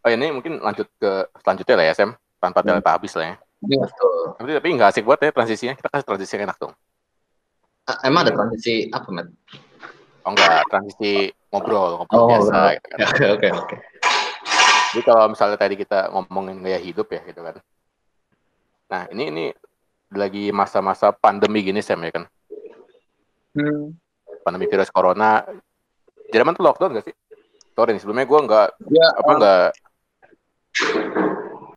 [0.00, 2.10] Oh ini mungkin lanjut ke selanjutnya lah ya, Sam.
[2.40, 2.80] Tanpa Hmm.
[2.80, 3.34] delta habis lah ya.
[3.60, 4.32] betul.
[4.40, 5.74] Tapi, tapi nggak asik banget ya transisinya.
[5.76, 6.72] Kita kasih transisi yang enak dong.
[7.84, 9.28] Ah, Emang ada transisi apa, Matt?
[10.24, 11.12] Oh enggak, transisi
[11.52, 12.98] ngobrol, ngobrol Oh, biasa gitu kan.
[13.12, 13.76] Oke, oke, oke.
[14.90, 17.62] Jadi kalau misalnya tadi kita ngomongin gaya hidup ya gitu kan.
[18.90, 19.44] Nah ini ini
[20.10, 22.24] lagi masa-masa pandemi gini Sam ya kan.
[23.54, 23.94] Hmm.
[24.42, 25.46] Pandemi virus corona.
[26.30, 27.14] Jerman tuh lockdown gak sih?
[27.74, 29.66] Sorry nih, sebelumnya gue nggak Ya, apa nggak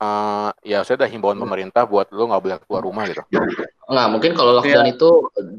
[0.03, 3.23] eh ya saya ada himbauan pemerintah buat lu nggak boleh keluar rumah gitu.
[3.87, 5.09] Nggak, mungkin kalau lockdown itu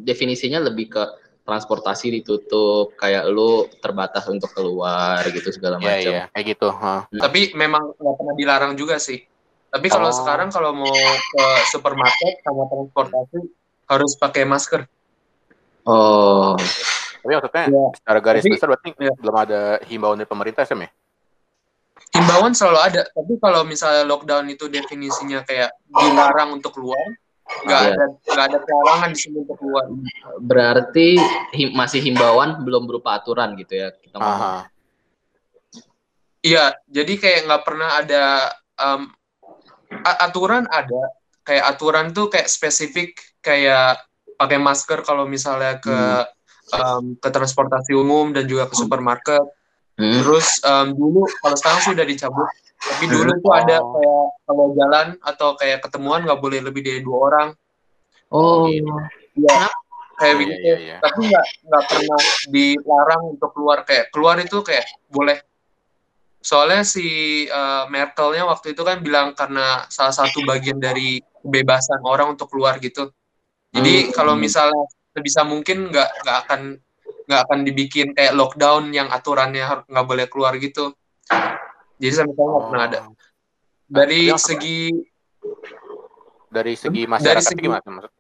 [0.05, 1.03] definisinya lebih ke
[1.45, 6.13] transportasi ditutup, kayak lu terbatas untuk keluar gitu segala Iya macam.
[6.13, 6.69] iya kayak gitu.
[6.73, 7.05] Hah.
[7.11, 9.21] tapi memang nggak pernah dilarang juga sih.
[9.69, 10.17] Tapi kalau Oh.
[10.17, 13.39] sekarang kalau mau ke supermarket sama transportasi
[13.85, 14.89] harus pakai masker.
[15.85, 16.57] Oh,
[17.21, 17.85] Tapi maksudnya Ya.
[17.95, 19.13] secara garis Tapi- besar berarti ya.
[19.17, 20.91] belum ada himbauan dari pemerintah Sam ya?
[22.13, 27.01] Himbauan selalu ada, tapi kalau misalnya lockdown itu definisinya kayak dilarang untuk keluar,
[27.45, 27.93] nggak Iya.
[27.93, 29.85] ada nggak ada pelarangan di sini untuk keluar.
[30.41, 31.09] berarti
[31.53, 34.17] him- masih himbauan belum berupa aturan gitu ya kita.
[34.17, 34.65] Aha.
[36.41, 38.25] Iya, jadi kayak nggak pernah ada
[38.77, 39.09] em,
[40.05, 41.03] a- aturan ada,
[41.41, 43.97] kayak aturan tuh kayak spesifik kayak
[44.37, 45.97] pakai masker kalau misalnya ke
[46.75, 49.41] em, ke transportasi umum dan juga ke supermarket.
[49.97, 50.21] Hmm.
[50.21, 52.49] Terus em, dulu kalau sekarang sih udah dicabut.
[52.85, 53.97] Tapi dulu tuh ada Oh.
[53.97, 57.49] kayak kalau jalan atau kayak ketemuan nggak boleh lebih dari dua orang.
[58.29, 58.93] Oh, gitu.
[59.37, 59.69] Iya.
[60.15, 60.63] Kayak Iya, begitu.
[60.63, 60.97] iya, iya.
[61.03, 65.39] Tapi nggak nggak pernah dilarang untuk keluar kayak keluar itu kayak boleh.
[66.39, 67.07] Soalnya si
[67.45, 72.77] eh, Merkelnya waktu itu kan bilang karena salah satu bagian dari kebebasan orang untuk keluar
[72.79, 73.11] gitu.
[73.75, 74.11] Jadi Hmm.
[74.13, 76.61] kalau misalnya sebisa mungkin nggak nggak akan
[77.25, 80.93] nggak akan dibikin kayak lockdown yang aturannya nggak boleh keluar gitu.
[81.97, 82.99] Jadi sampai sekarang nggak pernah ada.
[83.03, 83.15] Oh.
[83.87, 84.79] Dari Nah, segi
[86.49, 87.83] Dari segi Dari masyarakat segi- gimana?
[87.85, 88.13] Maksud?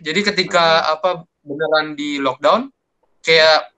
[0.00, 2.70] jadi ketika apa beneran di lockdown
[3.20, 3.70] kayak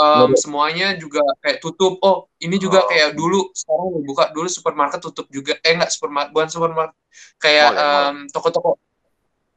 [0.00, 2.00] Menurut- semuanya juga kayak tutup.
[2.00, 2.88] Oh, ini juga Oh.
[2.88, 5.60] kayak dulu sekarang buka dulu supermarket tutup juga.
[5.60, 6.96] Eh enggak supermarket, bukan supermarket.
[7.36, 8.08] Kayak Mall ya, mall.
[8.08, 8.72] em, toko-toko.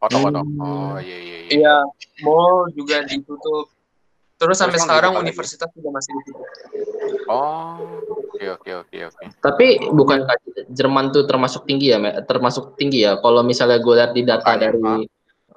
[0.04, 0.36] Hmm.
[0.60, 1.52] Oh iya iya iya.
[1.54, 1.76] Iya,
[2.20, 3.72] mall juga ditutup.
[4.44, 5.24] Terus sampai Terus sekarang lagi.
[5.24, 6.48] universitas juga masih ditutup.
[7.32, 7.80] Oh,
[8.36, 9.24] oke oke oke oke.
[9.40, 10.28] Tapi bukan
[10.68, 13.16] Jerman tuh termasuk tinggi ya, termasuk tinggi ya.
[13.24, 15.08] Kalau misalnya gue lihat di data Makanya, dari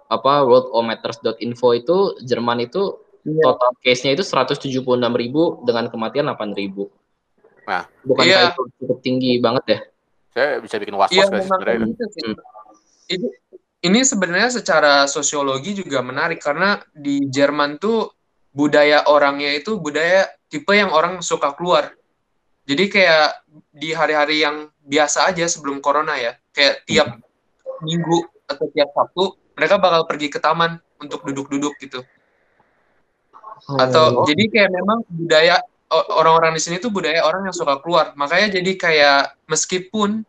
[0.07, 3.43] apa worldometers.info itu Jerman itu Iya.
[3.43, 6.87] total case-nya itu 176.000 dengan kematian 8.000.
[7.67, 7.83] Nah.
[8.07, 8.55] bukan Iya.
[8.55, 9.79] itu cukup tinggi banget ya.
[10.31, 11.91] Saya bisa bikin was-was Iya sebenarnya.
[11.91, 12.05] gitu.
[12.23, 12.35] Hmm.
[13.11, 13.27] Itu
[13.83, 18.15] ini sebenarnya secara sosiologi juga menarik karena di Jerman tuh
[18.57, 21.93] budaya orangnya itu budaya tipe yang orang suka keluar.
[22.65, 27.21] Jadi kayak di hari-hari yang biasa aja sebelum corona ya, kayak tiap
[27.85, 32.01] minggu atau tiap Sabtu mereka bakal pergi ke taman untuk duduk-duduk gitu.
[33.77, 34.25] Atau Oh.
[34.25, 35.61] jadi kayak memang budaya
[35.93, 38.17] orang-orang di sini tuh budaya orang yang suka keluar.
[38.17, 40.25] Makanya jadi kayak meskipun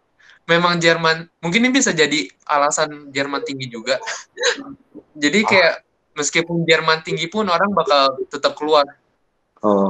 [0.45, 3.97] memang Jerman mungkin ini bisa jadi alasan Jerman tinggi juga.
[5.23, 5.73] jadi kayak
[6.17, 8.86] meskipun Jerman tinggi pun orang bakal tetap keluar
[9.65, 9.89] Oh.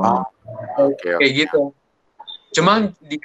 [0.79, 1.11] Oke oke.
[1.19, 1.75] kayak gitu.
[2.55, 3.17] Cuma di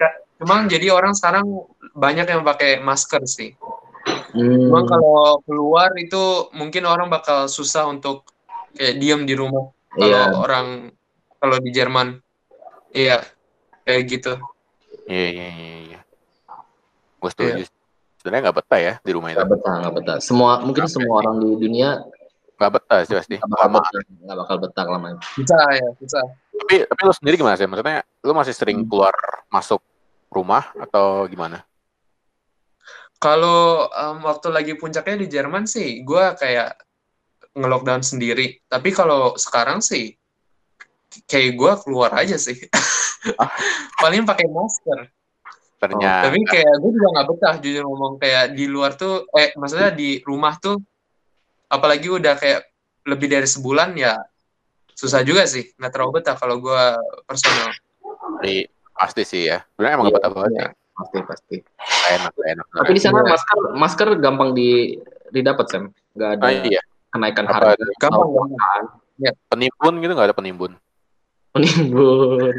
[0.42, 1.46] cuma jadi orang sekarang
[1.94, 3.54] banyak yang pakai masker sih.
[4.34, 4.66] Hmm.
[4.66, 8.26] Cuma kalau keluar itu mungkin orang bakal susah untuk
[8.74, 9.70] kayak diem di rumah.
[9.92, 10.34] Kalau Iya.
[10.34, 10.66] orang
[11.38, 12.18] kalau di Jerman,
[12.96, 13.22] iya
[13.86, 14.32] kayak gitu.
[15.06, 15.76] Iya iya iya.
[15.94, 16.00] iya.
[17.22, 17.62] Gue setuju.
[18.18, 19.38] Sebenarnya nggak betah ya di rumah itu.
[19.38, 20.16] Nggak betah, nggak betah.
[20.18, 22.02] Semua mungkin semua orang di dunia
[22.62, 23.36] Nggak betah sih pasti.
[23.36, 23.78] nggak bakal Lama.
[23.82, 25.16] betah, nggak bakal betah kelamaan.
[25.34, 26.20] Bisa ya, bisa.
[26.54, 27.66] Tapi tapi lu sendiri gimana sih?
[27.66, 28.86] Maksudnya lu masih sering Hmm.
[28.86, 29.14] keluar
[29.50, 29.82] masuk
[30.30, 31.66] rumah atau gimana?
[33.18, 36.74] Kalau em, waktu lagi puncaknya di Jerman sih, gue kayak
[37.54, 38.58] nge-lockdown sendiri.
[38.66, 40.14] Tapi kalau sekarang sih,
[41.26, 42.58] kayak gue keluar aja sih.
[44.02, 45.06] Paling pakai masker.
[45.78, 46.30] Ternyata.
[46.30, 50.18] Tapi kayak gue juga nggak betah jujur ngomong kayak di luar tuh, eh maksudnya di
[50.22, 50.78] rumah tuh,
[51.72, 52.68] apalagi udah kayak
[53.08, 54.20] lebih dari sebulan ya
[54.92, 56.82] susah juga sih, nggak terlalu betah kalau gue
[57.24, 57.72] personal.
[58.44, 59.64] Iya, pasti sih ya.
[59.74, 60.60] Sebenarnya emang nggak Iya, betah banget iya.
[60.62, 60.70] sih.
[60.92, 61.56] Pasti pasti.
[61.64, 62.66] Nggak enak, enak.
[62.76, 63.30] Tapi di sana Iya.
[63.32, 64.70] masker masker gampang di
[65.32, 65.84] didapat Sam.
[66.12, 66.80] Nggak ada Ah, iya.
[67.10, 67.68] kenaikan Apa harga.
[67.80, 67.84] ada?
[67.98, 68.84] Gampang, gampang.
[69.48, 70.72] Penimbun gitu nggak ada penimbun?
[71.50, 72.54] Penimbun.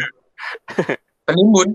[1.23, 1.69] Penimbun,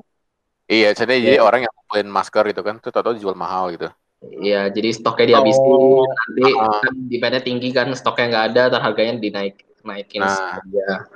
[0.68, 3.88] Iya, jadi jadi orang yang ngumpulin masker gitu kan, tuh tau dijual mahal gitu.
[4.18, 6.02] Iya, jadi stoknya dihabisin, Oh.
[6.02, 10.58] nanti kan demandnya tinggi kan, stoknya nggak ada, ntar harganya dinaik naikin Nah.
[10.68, 11.06] ya.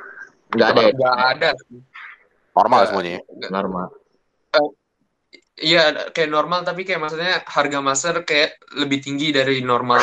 [0.54, 1.48] Nggak ada ya, nggak ada.
[2.54, 3.10] Normal semuanya.
[3.18, 3.48] ya?
[3.50, 3.86] normal.
[5.52, 10.00] Iya, kayak normal tapi kayak maksudnya harga masker kayak lebih tinggi dari normal.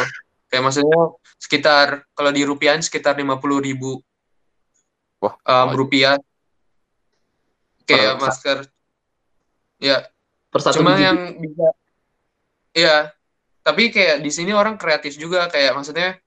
[0.47, 0.99] Kayak maksudnya
[1.39, 3.99] sekitar kalau di rupiahin sekitar lima puluh ribu
[5.19, 6.15] Wah, um, rupiah.
[7.83, 8.57] Kayak Per- masker.
[9.79, 10.05] Ya,
[10.47, 11.03] Per satu cuma biji.
[11.07, 11.67] yang bisa.
[12.73, 13.11] Iya,
[13.65, 16.17] tapi kayak di sini orang kreatif juga kayak maksudnya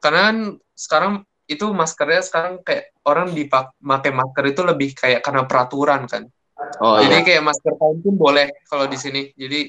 [0.00, 0.36] karena kan
[0.74, 1.14] sekarang
[1.50, 6.30] itu maskernya sekarang kayak orang dipakai masker itu lebih kayak karena peraturan kan.
[6.78, 7.26] Oh Jadi iya.
[7.26, 9.34] kayak masker kain pun boleh kalau di sini.
[9.34, 9.66] Jadi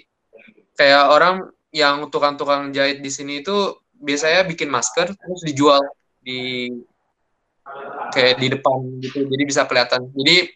[0.78, 1.36] kayak orang
[1.74, 5.82] yang tukang-tukang jahit di sini itu biasanya bikin masker terus dijual
[6.22, 6.70] di
[8.14, 9.26] kayak di depan gitu.
[9.26, 10.06] Jadi bisa kelihatan.
[10.14, 10.54] Jadi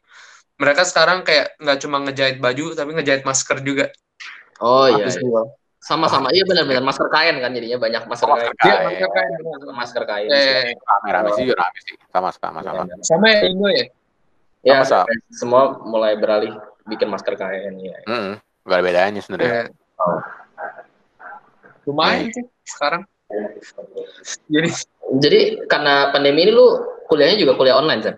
[0.62, 3.90] mereka sekarang kayak nggak cuma ngejahit baju tapi ngejahit masker juga.
[4.62, 5.08] Oh iya.
[5.08, 5.42] Iya.
[5.80, 6.34] Sama-sama.
[6.34, 8.50] Iya benar-benar masker kain kan jadinya banyak masker Oh, kain.
[8.50, 8.90] masker Iya, kain.
[8.90, 9.32] masker kain.
[9.76, 10.30] Masker kain.
[10.30, 11.96] Eh, Rame-rame sih, rame sih.
[12.10, 12.60] Sama-sama.
[12.66, 12.84] sama.
[13.06, 13.86] sama ya Indo ya?
[14.66, 15.06] Ya, Sama-sama.
[15.30, 16.58] semua mulai beralih
[16.90, 17.98] bikin masker kain ya.
[18.10, 18.34] Mm-mm.
[18.66, 19.54] Gak ada bedanya sebenarnya.
[19.54, 19.68] Eh,
[21.86, 23.02] lumayan sih sekarang.
[24.50, 24.70] Jadi
[25.06, 25.40] Jadi
[25.70, 26.66] karena pandemi ini lu
[27.06, 28.16] kuliahnya juga kuliah online, Sam?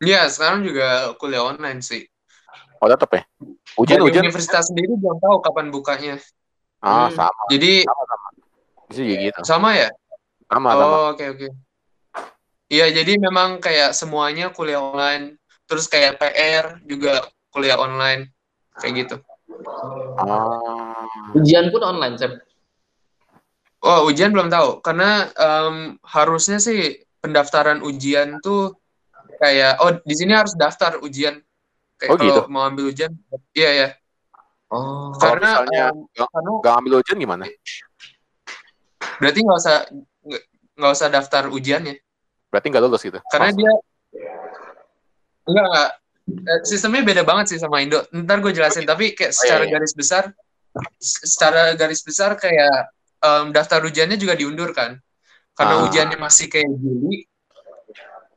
[0.00, 2.08] ya sekarang juga kuliah online sih.
[2.80, 3.22] Oh tetep ya?
[3.76, 4.22] Ujian, Dari ujian.
[4.24, 6.14] universitas sendiri belum tahu kapan bukanya.
[6.80, 7.16] Ah, Hmm.
[7.16, 7.42] sama.
[7.52, 7.72] Jadi
[8.88, 9.38] Bisa juga gitu.
[9.44, 9.88] sama ya?
[10.48, 10.84] Sama, sama.
[10.84, 11.48] Oh, oke oke.
[12.70, 18.30] Iya, jadi memang kayak semuanya kuliah online, terus kayak PR juga kuliah online,
[18.78, 19.16] kayak gitu.
[20.16, 21.04] Ah.
[21.34, 22.38] Ujian pun online, Sam.
[23.80, 28.76] Oh, ujian belum tahu, karena em, harusnya sih pendaftaran ujian tuh
[29.40, 31.40] kayak, oh di sini harus daftar ujian.
[32.00, 32.40] Kayak Oh, kalau gitu?
[32.48, 33.12] mau ambil ujian,
[33.52, 33.88] iya ya.
[34.72, 35.12] Oh.
[35.12, 35.98] Kalau Karena, misalnya em,
[36.56, 37.44] nggak- ambil ujian gimana?
[39.20, 39.76] berarti nggak usah
[40.76, 42.00] nggak usah daftar ujiannya.
[42.48, 43.20] Berarti nggak lulus gitu?
[43.28, 43.60] karena Langsung.
[43.60, 43.72] dia
[45.44, 45.90] enggak enggak
[46.30, 49.72] Eh, sistemnya beda banget sih sama Indo ntar gue jelasin tapi kayak secara iya.
[49.74, 50.30] garis besar
[51.02, 52.86] secara garis besar kayak
[53.18, 54.94] em, daftar ujiannya juga diundur kan
[55.52, 55.84] karena Ah.
[55.90, 57.26] ujiannya masih kayak Juli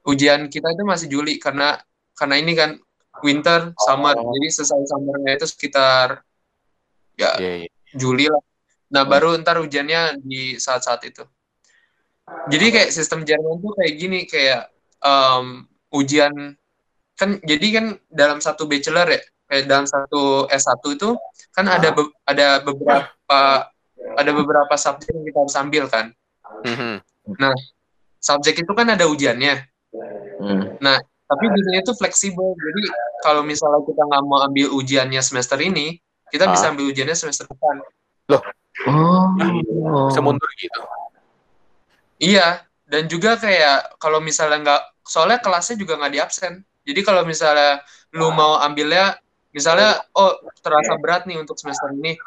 [0.04, 1.78] ujian kita itu masih Juli karena
[2.18, 2.82] karena ini kan
[3.24, 4.30] winter summer Oh.
[4.32, 6.22] jadi selesai summernya itu sekitar
[7.16, 7.70] ya Iya, iya.
[7.94, 8.44] Juli lah
[8.88, 11.24] nah baru ntar ujiannya di saat-saat itu
[12.46, 16.54] jadi kayak sistem Jerman tuh kayak gini kayak em, ujian
[17.14, 21.10] kan jadi kan dalam satu bachelor ya kayak dalam satu S1 itu
[21.52, 23.40] kan ada be- ada beberapa
[24.14, 26.06] ada beberapa subjek yang kita harus ambil kan
[26.64, 27.02] Mhm.
[28.18, 29.70] subjek itu kan ada ujiannya
[30.34, 30.76] Hmm.
[31.24, 32.54] Tapi sini tuh fleksibel.
[32.54, 32.84] Jadi
[33.24, 35.98] kalau misalnya kita nggak mau ambil ujiannya semester ini
[36.30, 36.72] kita bisa Ah.
[36.76, 37.76] ambil ujiannya semester depan.
[38.90, 40.08] Oh.
[40.10, 40.82] Bisa mundur gitu.
[42.20, 42.66] iya.
[42.84, 47.82] Dan juga kayak kalau misalnya nggak soalnya kelasnya juga nggak di absen jadi kalau misalnya
[48.14, 49.18] lu mau ambilnya
[49.56, 52.20] misalnya oh terasa berat nih untuk semester ini.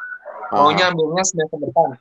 [0.51, 1.95] Maunya ambilnya semester depan.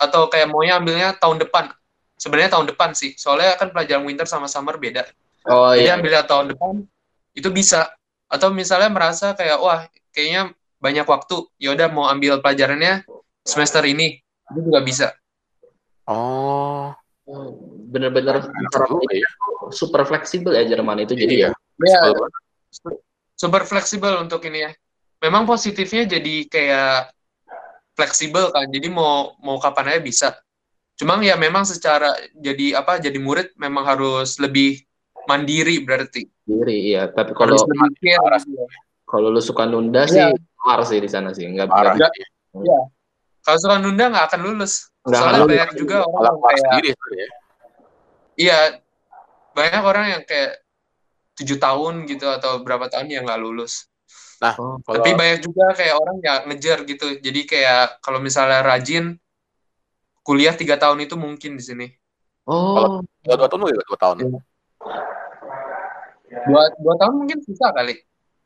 [0.00, 1.70] Atau kayak maunya ambilnya tahun depan.
[2.18, 3.14] Sebenarnya tahun depan sih.
[3.14, 5.06] Soalnya kan pelajaran winter sama summer beda
[5.48, 5.96] Oh jadi iya.
[5.96, 6.84] ambilnya tahun depan
[7.32, 7.88] itu bisa
[8.28, 13.02] atau misalnya merasa kayak wah kayaknya banyak waktu ya udah mau ambil pelajarannya
[13.42, 14.20] semester ini
[14.52, 15.08] itu juga bisa
[16.08, 16.96] Oh,
[17.92, 19.28] Bener-bener juga ya.
[19.68, 21.48] super fleksibel ya Jerman itu jadi Iya.
[21.52, 21.84] ya.
[21.84, 22.32] ya banget.
[23.36, 24.72] super fleksibel untuk ini ya
[25.20, 27.12] memang positifnya jadi kayak
[27.92, 30.28] fleksibel kan jadi mau mau kapan aja bisa
[30.96, 34.87] cuma ya memang secara jadi apa jadi murid memang harus lebih
[35.28, 37.06] mandiri berarti Diri iya.
[37.06, 38.44] Tapi kalau harus
[39.04, 40.32] kalau lu suka nunda Iya.
[40.32, 41.44] sih keluar sih di sana sih.
[41.44, 41.92] Enggak Parah.
[41.92, 42.24] enggak sih.
[43.38, 45.50] kalau suka nunda nggak akan lulus Nggak akan soalnya lulus.
[45.50, 47.28] banyak juga orang kayak sendiri sebenarnya.
[48.34, 48.58] iya
[49.50, 50.50] banyak orang yang kayak
[51.34, 53.84] tujuh tahun gitu atau berapa tahun yang nggak lulus
[54.38, 54.78] Oh.
[54.78, 59.18] Kalau tapi banyak juga kayak orang yang ngejar gitu jadi kayak kalau misalnya rajin
[60.20, 61.86] kuliah tiga tahun itu mungkin di sini
[62.46, 63.02] Oh.
[63.20, 64.16] dua, dua tahun juga dua tahun.
[66.44, 67.98] Dua dua tahun mungkin susah kali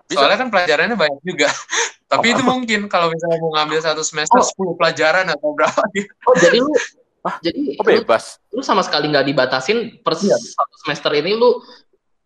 [0.05, 0.19] Bisa.
[0.19, 1.49] soalnya kan pelajarannya banyak juga
[2.11, 4.75] tapi itu mungkin kalau misalnya mau ngambil satu semester Oh.
[4.75, 6.73] 10 pelajaran atau berapa gitu Oh, jadi lu
[7.23, 7.39] Hah?
[7.39, 8.43] jadi Oh lu, bebas.
[8.51, 10.35] lu sama sekali nggak dibatasin per Iya.
[10.35, 11.63] satu semester ini lu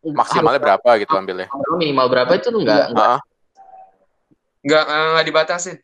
[0.06, 1.50] Maksimalnya berapa gitu ambilnya?
[1.50, 3.20] harus minimal berapa itu lu nggak nggak- Ah,
[4.62, 5.76] nggak nggak dibatasin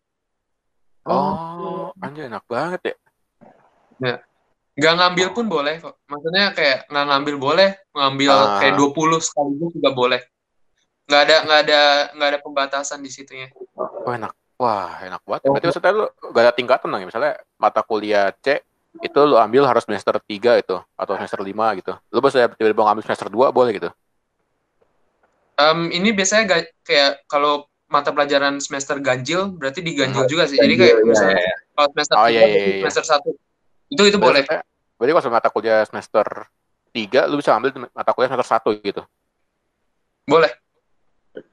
[1.04, 2.94] oh, anjir enak banget
[4.00, 4.14] ya.
[4.72, 8.56] Nggak ngambil pun boleh kok maksudnya kayak nggak ngambil boleh ngambil Ah.
[8.56, 10.20] kayak 20 sekaligus juga boleh
[11.04, 11.80] nggak ada nggak ada
[12.16, 13.52] nggak ada pembatasan di situnya
[14.02, 14.32] Wah enak.
[14.58, 15.42] Wah enak banget.
[15.46, 17.08] Berarti maksudnya lu gak ada tingkatan dong ya?
[17.10, 18.62] Misalnya mata kuliah C
[18.98, 21.92] itu lu ambil harus semester 3 itu atau semester 5 gitu.
[22.10, 23.90] Lu bisa tiba-tiba ngambil semester 2 boleh gitu.
[25.54, 30.74] Em, ini biasanya ga- kayak kalau mata pelajaran semester ganjil berarti diganjil juga sih jadi
[30.80, 31.54] kayak misalnya iya.
[31.76, 32.76] kalau semester Oh, iya, iya, iya.
[32.80, 33.30] semester satu
[33.92, 34.64] itu itu boleh Berarti,
[34.96, 36.26] berarti kalau mata kuliah semester
[36.92, 39.02] 3 lu bisa ambil mata kuliah semester 1 gitu.
[40.24, 40.52] boleh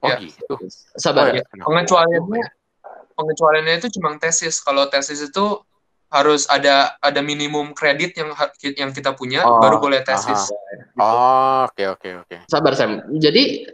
[0.04, 0.16] Oh Ya.
[0.20, 0.54] gitu.
[0.96, 1.44] sabar Oh, ya.
[1.44, 1.64] ya.
[1.64, 2.44] pengecualiannya
[3.16, 5.60] pengecualiannya itu cuma tesis kalau tesis itu
[6.10, 8.34] harus ada ada minimum kredit yang
[8.76, 10.52] yang kita punya Oh, baru boleh tesis
[11.00, 12.36] Oh, oke oke oke.
[12.44, 13.00] Sabar Sam.
[13.16, 13.64] Jadi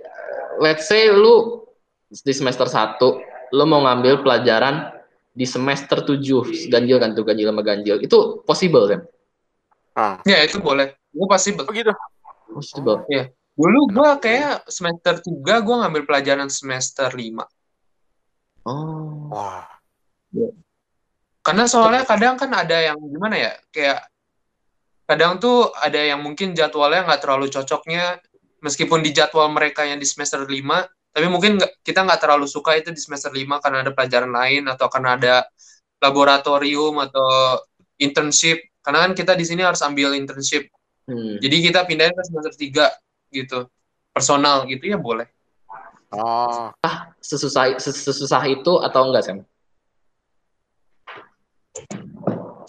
[0.62, 1.66] let's say lu
[2.06, 3.02] di semester 1
[3.50, 4.95] lu mau ngambil pelajaran
[5.36, 8.00] di semester 7 ganjil kan tuh ganjil sama ganjil.
[8.00, 9.02] Itu possible Sam?
[9.96, 10.20] Ah.
[10.28, 11.92] ya itu boleh itu possible Oh gitu.
[12.52, 13.04] Possible.
[13.56, 17.44] dulu gua kayak semester 3 gua ngambil pelajaran semester 5
[18.66, 19.30] Oh.
[19.30, 19.62] Wah.
[21.46, 24.02] Karena soalnya kadang kan ada yang gimana ya, kayak
[25.06, 28.18] kadang tuh ada yang mungkin jadwalnya nggak terlalu cocoknya,
[28.58, 30.50] meskipun di jadwal mereka yang di semester 5,
[31.16, 34.84] tapi mungkin kita nggak terlalu suka itu di semester 5 karena ada pelajaran lain atau
[34.92, 35.34] karena ada
[35.96, 37.56] laboratorium atau
[37.96, 38.60] internship.
[38.84, 40.68] Karena kan kita di sini harus ambil internship.
[41.08, 41.40] Hmm.
[41.40, 42.92] Jadi kita pindahin ke semester 3
[43.32, 43.64] gitu.
[44.12, 45.24] Personal gitu ya boleh.
[46.12, 46.68] Oh,
[47.24, 49.40] Sesusah ses- sesusah itu atau enggak Sam?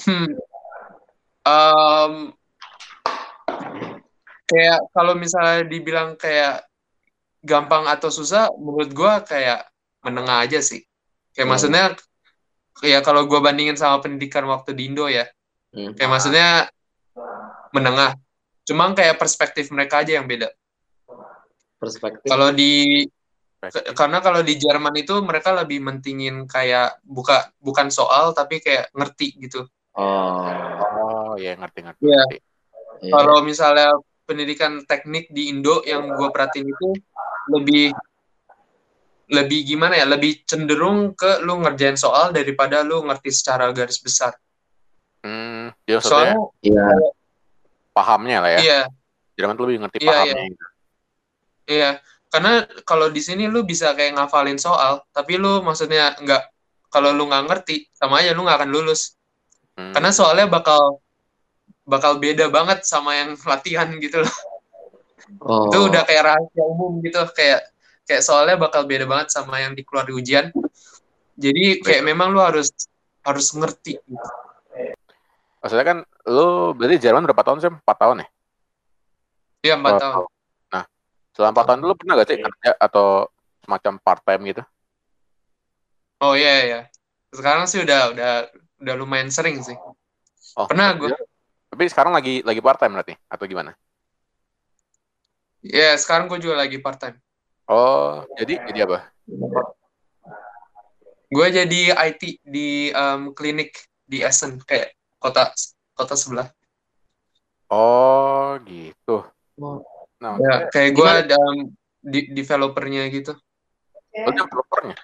[0.07, 0.31] Hmm.
[1.43, 2.13] Em,
[4.47, 6.63] kayak kalau misalnya dibilang kayak
[7.47, 9.63] gampang atau susah, menurut gua kayak
[10.03, 10.83] menengah aja sih.
[11.31, 11.51] Kayak Hmm.
[11.55, 11.83] maksudnya,
[12.83, 15.23] kayak kalau gua bandingin sama pendidikan waktu di Indo ya,
[15.71, 15.95] Hmm.
[15.95, 16.47] kayak maksudnya
[17.71, 18.19] menengah.
[18.67, 20.51] Cuma kayak perspektif mereka aja yang beda.
[21.79, 22.27] Perspektif.
[22.27, 23.07] Kalau di
[23.97, 29.33] karena kalau di Jerman itu mereka lebih mentingin kayak buka bukan soal tapi kayak ngerti
[29.41, 29.65] gitu.
[29.97, 30.45] Oh.
[30.45, 32.01] oh ya ngerti ngerti.
[32.05, 32.21] Iya.
[32.21, 32.37] ngerti.
[33.01, 33.11] iya.
[33.17, 33.89] kalau misalnya
[34.29, 36.89] pendidikan teknik di Indo yang gue perhatiin itu
[37.49, 37.91] lebih
[39.27, 44.35] lebih gimana ya lebih cenderung ke lu ngerjain soal daripada lu ngerti secara garis besar
[45.19, 46.85] Hmm, maksudnya soalnya Iya.
[47.91, 48.59] pahamnya lah ya.
[48.61, 48.79] iya
[49.35, 50.43] Jerman tuh lebih ngerti Iya, pahamnya.
[50.47, 50.65] gitu.
[51.67, 51.89] iya
[52.27, 56.43] karena kalau di sini lu bisa kayak ngafalin soal tapi lu maksudnya nggak
[56.87, 59.15] kalau lu nggak ngerti sama aja lu nggak akan lulus
[59.75, 59.93] Hmm.
[59.93, 60.97] karena soalnya bakal
[61.85, 64.33] bakal beda banget sama yang latihan gitu loh.
[65.43, 65.67] Oh.
[65.67, 67.67] Itu udah kayak rahasia umum gitu, kayak
[68.07, 70.49] kayak soalnya bakal beda banget sama yang dikeluar di ujian.
[71.37, 72.71] Jadi kayak memang lu harus
[73.21, 74.27] harus ngerti gitu.
[75.59, 75.97] Maksudnya kan
[76.31, 77.69] lu berarti Jerman berapa tahun sih?
[77.69, 78.27] 4 tahun ya?
[79.67, 80.25] Iya, empat Oh, tahun.
[80.71, 80.83] Nah,
[81.35, 83.27] selama 4 tahun dulu pernah gak sih kerja atau
[83.67, 84.63] semacam part time gitu?
[86.23, 86.79] Oh iya iya.
[87.35, 88.31] Sekarang sih udah udah
[88.79, 89.75] udah lumayan sering sih.
[90.55, 91.11] Oh, Pernah gue.
[91.67, 93.75] Tapi sekarang lagi lagi part time berarti atau gimana?
[95.67, 97.17] Ya, sekarang gue juga lagi part time.
[97.67, 99.11] Oh, jadi jadi apa?
[101.27, 103.75] Gue jadi IT di em, klinik
[104.07, 105.51] di Essen kayak kota
[105.91, 106.47] kota sebelah.
[107.67, 109.27] Oh, gitu.
[110.23, 111.39] Nah, Ya, kayak gue ada
[111.99, 113.35] di developernya gitu.
[114.17, 114.97] lu developernya.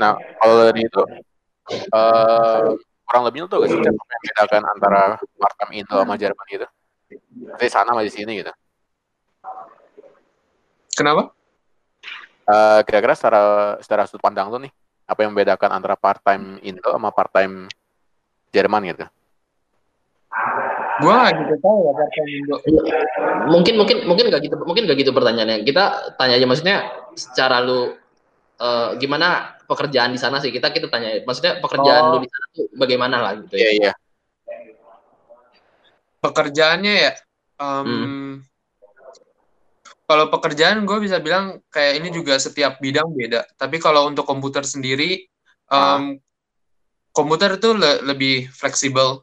[0.00, 1.02] Nah, kalau dari itu
[1.68, 2.66] eh
[3.08, 6.66] kurang lebih tuh gak sih membedakan antara part time Indo sama Jerman gitu?
[7.60, 8.52] Di sana sama di sini gitu.
[10.98, 11.30] Kenapa?
[12.48, 13.40] Eh kira-kira secara
[13.78, 14.72] secara sudut pandang lu nih,
[15.06, 17.70] apa yang membedakan antara part time Indo sama part time
[18.50, 19.06] Jerman gitu?
[20.98, 22.56] Gue gak gitu tahu ya part time Indo.
[23.48, 25.84] mungkin mungkin mungkin nggak gitu mungkin nggak gitu pertanyaannya kita
[26.18, 26.76] tanya aja maksudnya
[27.14, 27.94] secara lu
[28.58, 32.18] eh, gimana pekerjaan di sana sih kita kita tanya maksudnya pekerjaan Oh.
[32.18, 33.92] lu di sana tuh bagaimana lah gitu Iya, ya iya.
[36.18, 37.12] Pekerjaannya ya.
[37.58, 38.17] em, Hmm.
[40.08, 43.44] Kalau pekerjaan gue bisa bilang kayak ini juga setiap bidang beda.
[43.60, 45.28] Tapi kalau untuk komputer sendiri,
[45.68, 46.16] em,
[47.12, 49.20] komputer itu le- lebih fleksibel.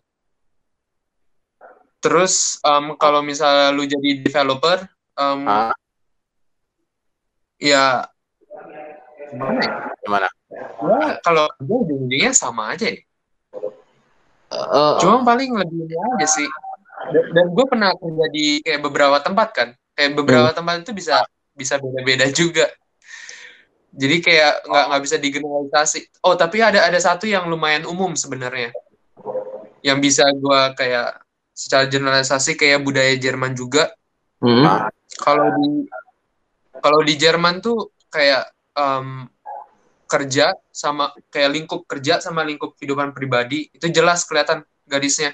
[1.97, 4.85] Terus em, kalau misalnya lu jadi developer,
[5.17, 5.73] em, Ah,
[7.57, 8.05] ya
[9.33, 9.71] gimana ya?
[10.05, 10.27] gimana?
[10.85, 13.01] Ya, kalau kerja ujung-ujungnya sama aja ya.
[14.53, 16.45] Eh, Cuma paling lebih ini aja sih.
[17.09, 19.69] Dan, dan gue pernah kerja di kayak beberapa tempat kan.
[19.95, 21.23] Kayak beberapa tempat itu bisa
[21.55, 22.67] bisa beda-beda juga.
[23.95, 25.99] Jadi kayak nggak nggak bisa digeneralisasi.
[26.27, 28.75] Oh tapi ada ada satu yang lumayan umum sebenarnya.
[29.79, 31.23] Yang bisa gue kayak
[31.55, 33.95] secara generalisasi kayak budaya Jerman juga.
[34.43, 34.91] hmm.
[35.15, 35.87] Kalau di
[36.83, 39.31] kalau di Jerman tuh kayak em,
[40.05, 45.31] kerja sama kayak lingkup kerja sama lingkup kehidupan pribadi itu jelas kelihatan garisnya.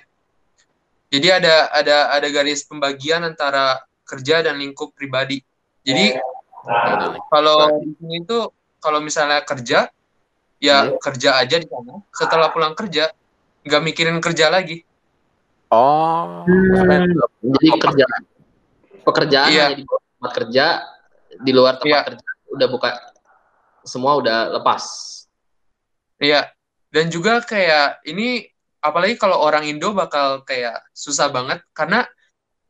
[1.12, 3.82] Jadi ada ada ada garis pembagian antara
[4.12, 5.40] kerja dan lingkup pribadi.
[5.88, 6.20] Jadi
[7.32, 8.52] kalau di sini tuh
[8.84, 9.88] kalau misalnya kerja
[10.60, 12.04] ya kerja aja di sana.
[12.12, 13.08] Setelah pulang kerja
[13.64, 14.84] nggak mikirin kerja lagi.
[15.72, 16.44] Oh,
[17.40, 18.06] jadi kerja
[19.08, 19.66] pekerjaan Iya.
[19.72, 20.66] hanya di tempat kerja
[21.42, 22.00] di luar tempat Iya.
[22.12, 22.90] kerja udah buka
[23.88, 24.84] semua udah lepas
[26.22, 26.52] Iya.
[26.92, 28.46] Dan juga kayak ini
[28.84, 32.04] apalagi kalau orang Indo bakal kayak susah banget karena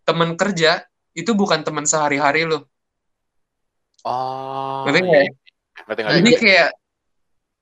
[0.05, 2.65] temen kerja itu bukan teman sehari-hari lo.
[4.07, 5.07] oh, Ngerti iya.
[5.07, 5.29] nggak ya?
[5.85, 6.15] Ngerti nggak?
[6.17, 6.69] Jadi kayak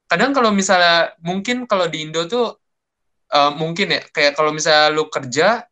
[0.10, 2.58] kadang kalau misalnya mungkin kalau di Indo tuh
[3.30, 5.66] eh, mungkin ya kayak kalau misalnya lu kerja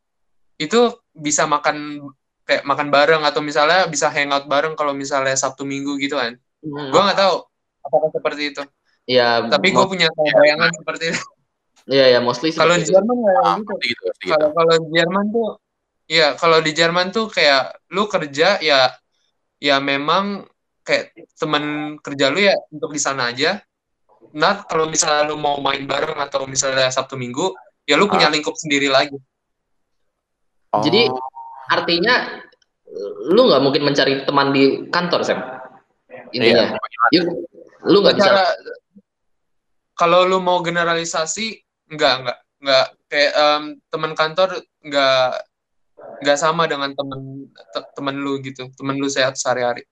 [0.57, 2.05] itu bisa makan
[2.47, 6.38] kayak makan bareng atau misalnya bisa hangout bareng kalau misalnya Sabtu Minggu gitu kan.
[6.63, 6.89] Hmm.
[6.93, 7.36] Gua nggak tahu
[7.86, 8.63] apakah seperti itu.
[9.07, 11.23] ya Tapi gue punya kayak bayangan seperti itu.
[11.88, 12.84] Iya ya mostly Kalau di.
[12.84, 13.73] Jerman nggak Ah, gitu.
[13.80, 14.36] gitu, ngerti gitu.
[14.36, 15.47] Kalau kalau di Jerman tuh
[16.08, 18.91] ya kalau di Jerman tuh kayak lu kerja ya
[19.60, 20.47] ya memang
[20.88, 23.60] kayak teman kerja lu ya untuk di sana aja.
[24.38, 27.51] Nah, kalau misalnya lu mau main bareng atau misalnya Sabtu Minggu,
[27.88, 29.16] ya lu punya lingkup sendiri lagi.
[30.72, 31.08] Oh, Jadi
[31.72, 32.43] artinya
[33.32, 35.39] lu nggak mungkin mencari teman di kantor Sam
[36.32, 36.32] iya.
[36.32, 36.64] intinya
[37.12, 37.28] Yuk,
[37.88, 38.43] lu nggak bisa
[39.97, 41.58] kalau lu mau generalisasi,
[41.89, 44.49] enggak enggak enggak kayak em, teman kantor
[44.84, 45.41] enggak
[46.21, 49.85] enggak sama dengan temen te- temen lu gitu, temen lu sehat sehari-hari.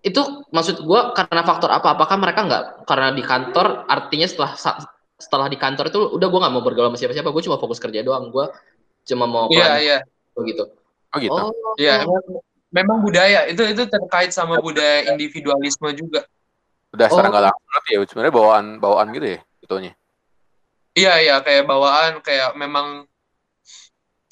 [0.00, 0.16] itu
[0.48, 4.56] maksud gua karena faktor apa apakah mereka nggak karena di kantor artinya setelah
[5.20, 8.00] setelah di kantor itu udah gua nggak mau bergaul sama siapa-siapa gue cuma fokus kerja
[8.00, 8.48] doang gua
[9.04, 9.98] cuma mau Iya, iya.
[10.40, 10.72] gitu
[11.12, 11.36] Oh gitu.
[11.36, 12.22] oh Iya, memang,
[12.70, 16.22] memang budaya itu itu terkait sama budaya individualisme juga.
[16.94, 17.30] Udah secara Oh.
[17.34, 19.92] nggak langsung berarti ya, sebenarnya bawaan bawaan gitu ya, itunya.
[20.96, 23.04] Iya, iya, kayak bawaan, kayak memang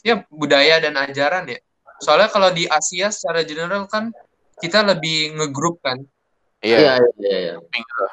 [0.03, 1.59] ya budaya dan ajaran ya.
[1.99, 4.15] Soalnya kalau di Asia secara general kan
[4.59, 5.99] kita lebih ngegrup kan.
[6.59, 6.79] Iya.
[6.79, 6.93] iya
[7.23, 7.55] iya iya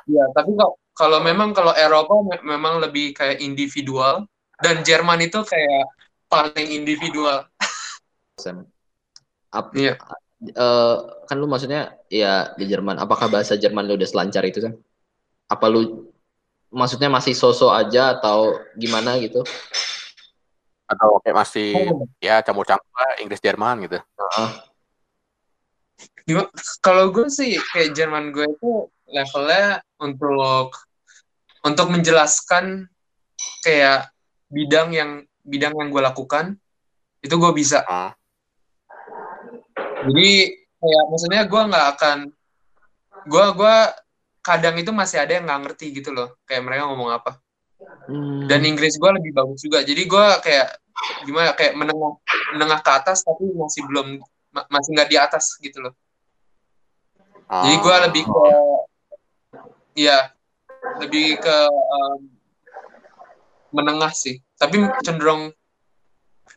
[0.05, 4.29] Iya, tapi kalau kalau memang kalau Eropa me- memang lebih kayak individual
[4.61, 5.89] dan Jerman itu kayak
[6.29, 7.49] paling individual.
[8.37, 8.69] Sam
[9.49, 9.97] Ap- Iya.
[10.45, 14.77] eh, kan lu maksudnya ya di Jerman apakah bahasa Jerman lu udah selancar itu Sam
[15.49, 16.11] apa lu
[16.69, 19.41] maksudnya masih sosok aja atau gimana gitu
[20.85, 22.05] Atau kayak masih Oh.
[22.21, 23.97] ya campur-campur lah Inggris Jerman gitu.
[23.97, 24.49] Heeh.
[26.25, 28.71] Gimana- Kalau gue sih kayak Jerman gue itu
[29.09, 30.73] levelnya untuk
[31.61, 32.85] untuk menjelaskan
[33.61, 34.09] kayak
[34.49, 35.11] bidang yang
[35.41, 36.57] bidang yang gue lakukan
[37.21, 37.81] itu gue bisa.
[37.85, 38.13] Ah.
[40.05, 42.17] Jadi kayak maksudnya gue nggak akan
[43.25, 43.89] gue gua
[44.45, 47.41] kadang itu masih ada yang nggak ngerti gitu loh kayak mereka ngomong apa.
[48.05, 48.47] Hmm.
[48.47, 49.83] Dan Inggris gue lebih bagus juga.
[49.83, 50.67] Jadi gue kayak
[51.27, 52.15] gimana kayak menengah
[52.55, 54.23] menengah ke atas tapi masih belum
[54.55, 55.93] ma- masih nggak di atas gitu loh.
[57.45, 58.45] Jadi gue lebih ke
[60.01, 60.33] ya
[61.01, 62.21] lebih ke um,
[63.75, 64.41] menengah sih.
[64.55, 65.51] Tapi cenderung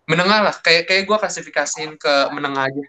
[0.09, 0.55] menengah lah.
[0.57, 2.85] Kayak kayak gue klasifikasiin ke menengah aja.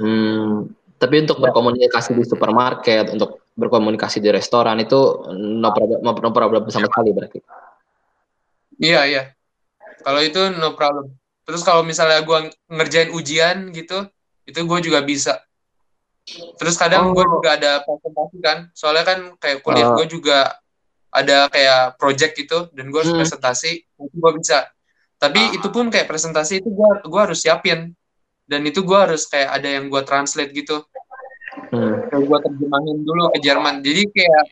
[0.00, 4.98] Hmm, tapi untuk berkomunikasi di supermarket, untuk berkomunikasi di restoran itu
[5.34, 7.38] no problem, no problem sama sekali berarti.
[8.82, 9.22] Iya iya.
[10.02, 11.14] Kalau itu no problem.
[11.46, 14.10] Terus kalau misalnya gue ngerjain ujian gitu,
[14.48, 15.38] itu gue juga bisa.
[16.56, 17.38] Terus kadang gue Oh.
[17.38, 18.58] juga ada presentasi kan.
[18.72, 19.96] Soalnya kan kayak kuliah Ah.
[19.96, 20.38] gue juga
[21.14, 23.22] ada kayak project gitu, dan gue harus Hmm.
[23.22, 24.66] presentasi, itu gue bisa.
[25.20, 25.54] Tapi Ah.
[25.54, 27.94] itu pun kayak presentasi itu gue gua harus siapin.
[28.44, 30.84] Dan itu gue harus kayak ada yang gue translate gitu.
[31.74, 32.06] Hmm.
[32.06, 33.74] Kayak gue terjemahin dulu ke Jerman.
[33.82, 34.44] Jadi kayak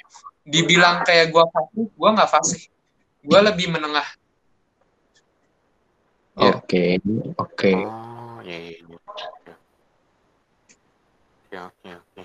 [0.43, 2.63] dibilang kayak gue fasih, gue nggak fasih.
[3.23, 4.09] Gue lebih menengah.
[6.43, 6.59] Iya.
[6.59, 6.99] Oke,
[7.39, 7.73] oke.
[7.87, 8.99] Oh, iya, iya, iya.
[11.47, 12.23] Oke, oke, oke.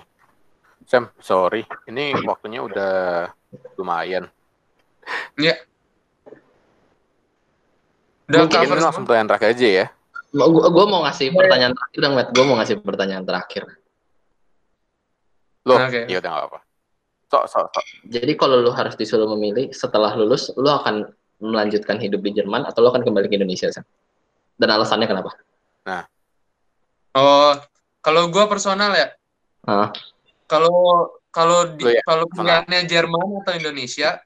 [0.88, 1.62] Sam, sorry.
[1.86, 3.28] Ini waktunya udah
[3.76, 4.26] lumayan.
[8.28, 9.08] Udah Mungkin cover ini langsung semua.
[9.08, 9.86] pertanyaan terakhir aja ya.
[10.28, 12.28] Gue gua mau ngasih pertanyaan terakhir dong, Matt.
[12.32, 13.62] Gue mau ngasih pertanyaan terakhir.
[15.68, 16.08] Loh, Oke.
[16.08, 16.58] iya udah gak apa-apa.
[17.28, 17.84] Sok, sok, sok.
[18.08, 21.04] Jadi kalau lu harus disuruh memilih setelah lulus, lu akan
[21.44, 23.84] melanjutkan hidup di Jerman atau lu akan kembali ke Indonesia, Sam?
[24.56, 25.36] Dan alasannya kenapa?
[27.12, 27.52] Oh,
[28.00, 29.12] kalau gue personal ya,
[29.68, 29.92] Ah,
[30.48, 34.16] kalau kalau di, ya, kalau pilihannya Jerman atau Indonesia,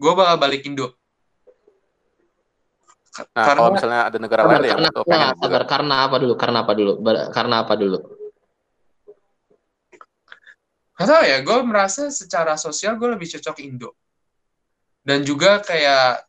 [0.00, 0.96] gue bakal balik Indo.
[3.36, 6.34] Nah, karena kalau misalnya ada negara lain yang karena, nah, sabar, karena apa dulu?
[6.40, 6.92] Karena apa dulu?
[7.28, 7.98] Karena apa dulu?
[11.02, 13.90] Nggak tahu ya, gue merasa secara sosial gue lebih cocok Indo.
[15.02, 16.22] Dan juga kayak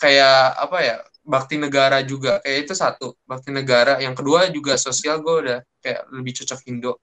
[0.00, 2.40] kayak apa ya, bakti negara juga.
[2.40, 4.00] Kayak itu satu, bakti negara.
[4.00, 6.96] Yang kedua juga sosial gue udah kayak lebih cocok Indo.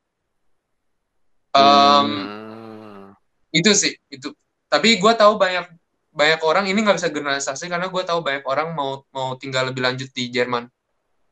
[1.54, 3.16] Em, Hmm.
[3.50, 4.30] itu sih itu
[4.68, 5.66] tapi gue tahu banyak
[6.12, 9.82] banyak orang ini nggak bisa generalisasi karena gue tahu banyak orang mau mau tinggal lebih
[9.82, 10.68] lanjut di Jerman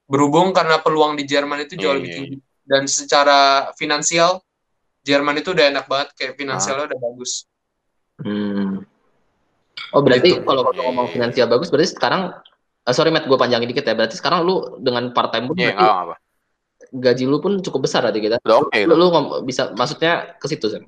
[0.10, 4.42] berhubung karena peluang di Jerman itu jauh Iya, lebih iya, tinggi dan secara finansial
[5.06, 7.46] Jerman itu udah enak banget kayak finansialnya udah bagus
[8.16, 8.80] Hmm.
[9.92, 10.48] Oh berarti Gitu.
[10.48, 12.32] kalau kalau Iya, ngomong finansial bagus, berarti sekarang,
[12.82, 13.92] eh, sorry Matt, gue panjangin dikit ya.
[13.92, 16.16] Berarti sekarang lu dengan part time pun Iya, berarti apa-apa.
[16.96, 18.40] gaji lu pun cukup besar berarti kita.
[18.40, 20.88] Udah oke Lu, lu ngom- bisa, maksudnya ke situ Sam?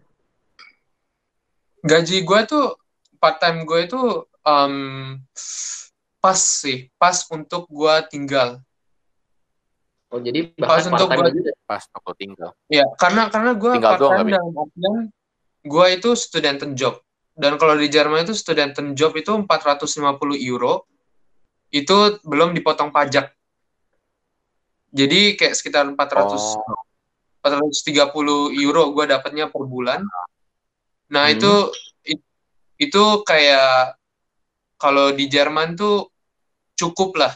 [1.84, 2.76] gaji gue tuh
[3.20, 4.02] part time gue itu
[4.44, 4.74] em,
[6.18, 8.60] pas sih pas untuk gue tinggal
[10.08, 11.52] Oh jadi Pas bahkan untuk part gua- juga.
[11.68, 12.56] Pas aku tinggal.
[12.72, 14.96] Ya, karena karena gue part time dalam artian
[15.68, 17.04] gue itu student job.
[17.38, 20.88] Dan kalau di Jerman itu student job itu 450 euro
[21.70, 23.30] itu belum dipotong pajak.
[24.96, 26.82] Jadi kayak sekitar 400 Oh,
[27.44, 30.02] 430 euro gue dapatnya per bulan.
[31.12, 31.36] Nah, Hmm.
[31.36, 31.54] itu
[32.08, 32.26] it-
[32.80, 34.00] itu kayak
[34.80, 36.08] kalau di Jerman tuh
[36.74, 37.34] cukup lah.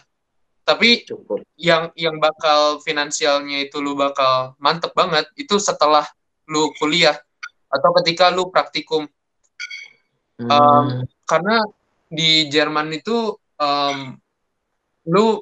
[0.61, 1.41] Tapi Cukup.
[1.57, 6.05] yang yang bakal finansialnya itu lu bakal mantep banget itu setelah
[6.45, 7.17] lu kuliah
[7.67, 9.07] atau ketika lu praktikum
[10.41, 10.49] Hmm.
[10.49, 10.87] Um,
[11.29, 11.61] karena
[12.09, 14.17] di Jerman itu um,
[15.05, 15.37] lu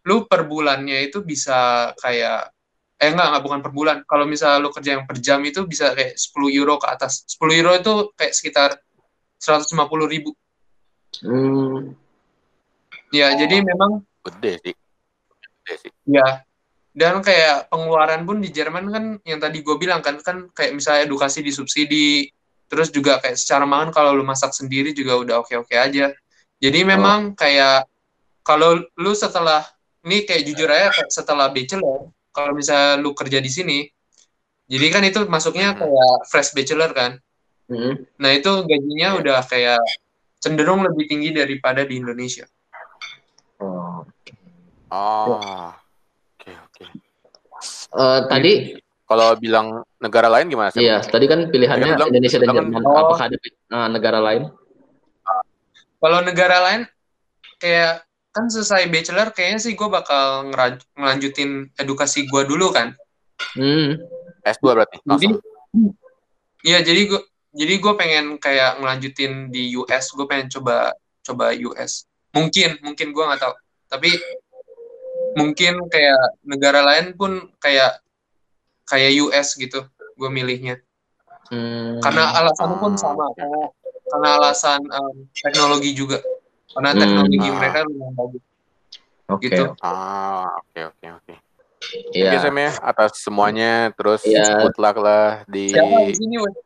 [0.00, 2.48] lu per bulannya itu bisa kayak
[2.96, 5.92] eh enggak enggak bukan per bulan kalau misalnya lu kerja yang per jam itu bisa
[5.92, 8.70] kayak 10 euro ke atas 10 euro itu kayak sekitar
[9.36, 9.76] 150
[10.08, 10.32] ribu
[11.20, 11.92] Hmm.
[13.12, 13.36] ya Oh.
[13.36, 14.74] jadi memang gede sih.
[15.40, 15.90] Gede sih.
[16.08, 16.44] Ya,
[16.90, 21.06] dan kayak pengeluaran pun di Jerman kan yang tadi gue bilang kan kan kayak misalnya
[21.06, 22.28] edukasi disubsidi,
[22.66, 26.10] terus juga kayak secara makan kalau lu masak sendiri juga udah oke-oke aja.
[26.60, 27.88] Jadi memang kayak
[28.44, 29.64] kalau lu setelah
[30.04, 33.78] ini kayak jujur aja kayak setelah bachelor, kalau misalnya lu kerja di sini,
[34.70, 35.78] jadi kan itu masuknya Mhm.
[35.82, 37.16] kayak fresh bachelor kan.
[37.70, 38.02] Hmm.
[38.18, 39.78] Nah itu gajinya udah kayak
[40.42, 42.48] cenderung lebih tinggi daripada di Indonesia.
[44.90, 45.38] Oh.
[45.38, 45.70] Oh.
[46.34, 46.84] Oke, oke.
[47.92, 48.52] Eh, tadi
[49.04, 49.66] Kalau bilang
[49.98, 50.80] negara lain gimana sih?
[50.80, 52.82] iya, tadi kan pilihannya Ya, bilang- Indonesia dan kan- Jerman.
[52.84, 52.94] Oh.
[52.94, 54.42] Apakah ada eh, negara lain?
[55.98, 56.80] Kalau negara lain
[57.58, 60.54] kayak kan selesai bachelor kayaknya sih gue bakal
[60.94, 62.94] ngelanjutin edukasi gue dulu kan.
[63.58, 63.98] Hmm.
[64.40, 65.26] S2 berarti Jadi,
[66.62, 67.20] iya jadi gue
[67.50, 72.06] jadi gue pengen kayak ngelanjutin di US, gue pengen coba coba US.
[72.30, 73.54] Mungkin mungkin gue nggak tahu,
[73.90, 74.14] tapi
[75.36, 78.00] mungkin kayak negara lain pun kayak
[78.84, 80.82] kayak US gitu, gue milihnya.
[81.50, 81.98] Hmm.
[81.98, 83.70] Karena alasan pun sama, karena,
[84.06, 86.18] karena alasan em, teknologi juga.
[86.70, 87.00] Karena Hmm.
[87.02, 87.54] teknologi Ah.
[87.58, 88.42] mereka lumayan bagus.
[89.30, 89.46] Oke.
[89.46, 89.64] gitu.
[89.78, 91.34] Ah, oke oke oke.
[92.12, 92.34] Iya.
[92.34, 94.58] Oke Sam ya, atas semuanya terus Iya.
[94.62, 95.70] good luck lah di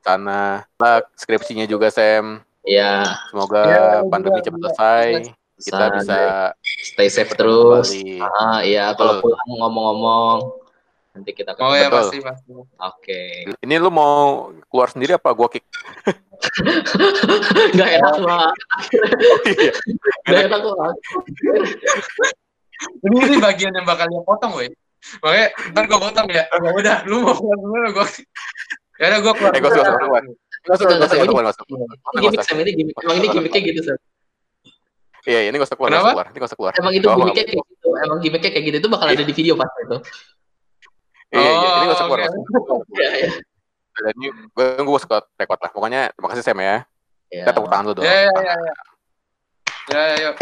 [0.00, 0.64] sana.
[0.80, 2.40] Luck skripsinya juga Sam.
[2.64, 3.04] Iya.
[3.28, 5.08] Semoga Iya, pandemi cepat selesai.
[5.54, 6.18] Kita Sa- bisa
[6.82, 7.94] stay safe terus.
[7.94, 8.18] kembali.
[8.20, 10.38] Ah, iya, kalau pulang ngomong-ngomong
[11.14, 11.78] nanti kita Oh ketemu.
[11.78, 11.98] ya Betul.
[12.02, 12.50] pasti pasti.
[12.74, 13.22] Oke.
[13.62, 15.62] Ini lu mau keluar sendiri apa gua kick?
[17.72, 18.50] Gak enak lah.
[19.46, 19.72] Iya.
[20.26, 20.90] Gak enak lah.
[23.06, 24.68] Ini sih bagian yang bakal dia potong, weh.
[25.22, 26.44] Makanya ntar gue potong ya.
[26.50, 28.06] Ya udah, lu mau keluar dulu gue.
[28.98, 29.52] Ya udah gue keluar.
[29.54, 30.22] Eh, gua keluar, keluar.
[30.24, 31.86] Enggak, nggak usah, Sam, nggak usah, ini-.
[31.94, 32.96] Ini gimmick Sam, ini gimmick.
[32.98, 33.98] Emang ini gimmicknya gitu Sam.
[35.24, 36.04] Iya, ini nggak usah keluar, Kenapa?
[36.04, 36.26] usah keluar.
[36.28, 36.72] Ini nggak usah keluar.
[36.76, 37.88] Emang itu gimmicknya kayak gitu.
[37.96, 38.76] Emang gimmicknya kayak gitu.
[38.76, 39.96] Itu bakal ada di video pasti itu.
[41.34, 42.18] Iya, iya, ini usah Oh, keluar.
[42.20, 42.28] oke.
[42.28, 42.84] nggak usah keluar.
[42.94, 43.30] Iya, iya.
[43.94, 45.70] Dan ini gue gue suka record lah.
[45.72, 46.76] Pokoknya terima kasih Sam ya.
[47.32, 47.42] Iya.
[47.46, 48.04] Kita tepuk tangan dulu dong.
[48.04, 48.74] Ya ya ya ya.
[49.84, 50.36] Ya ya yuk.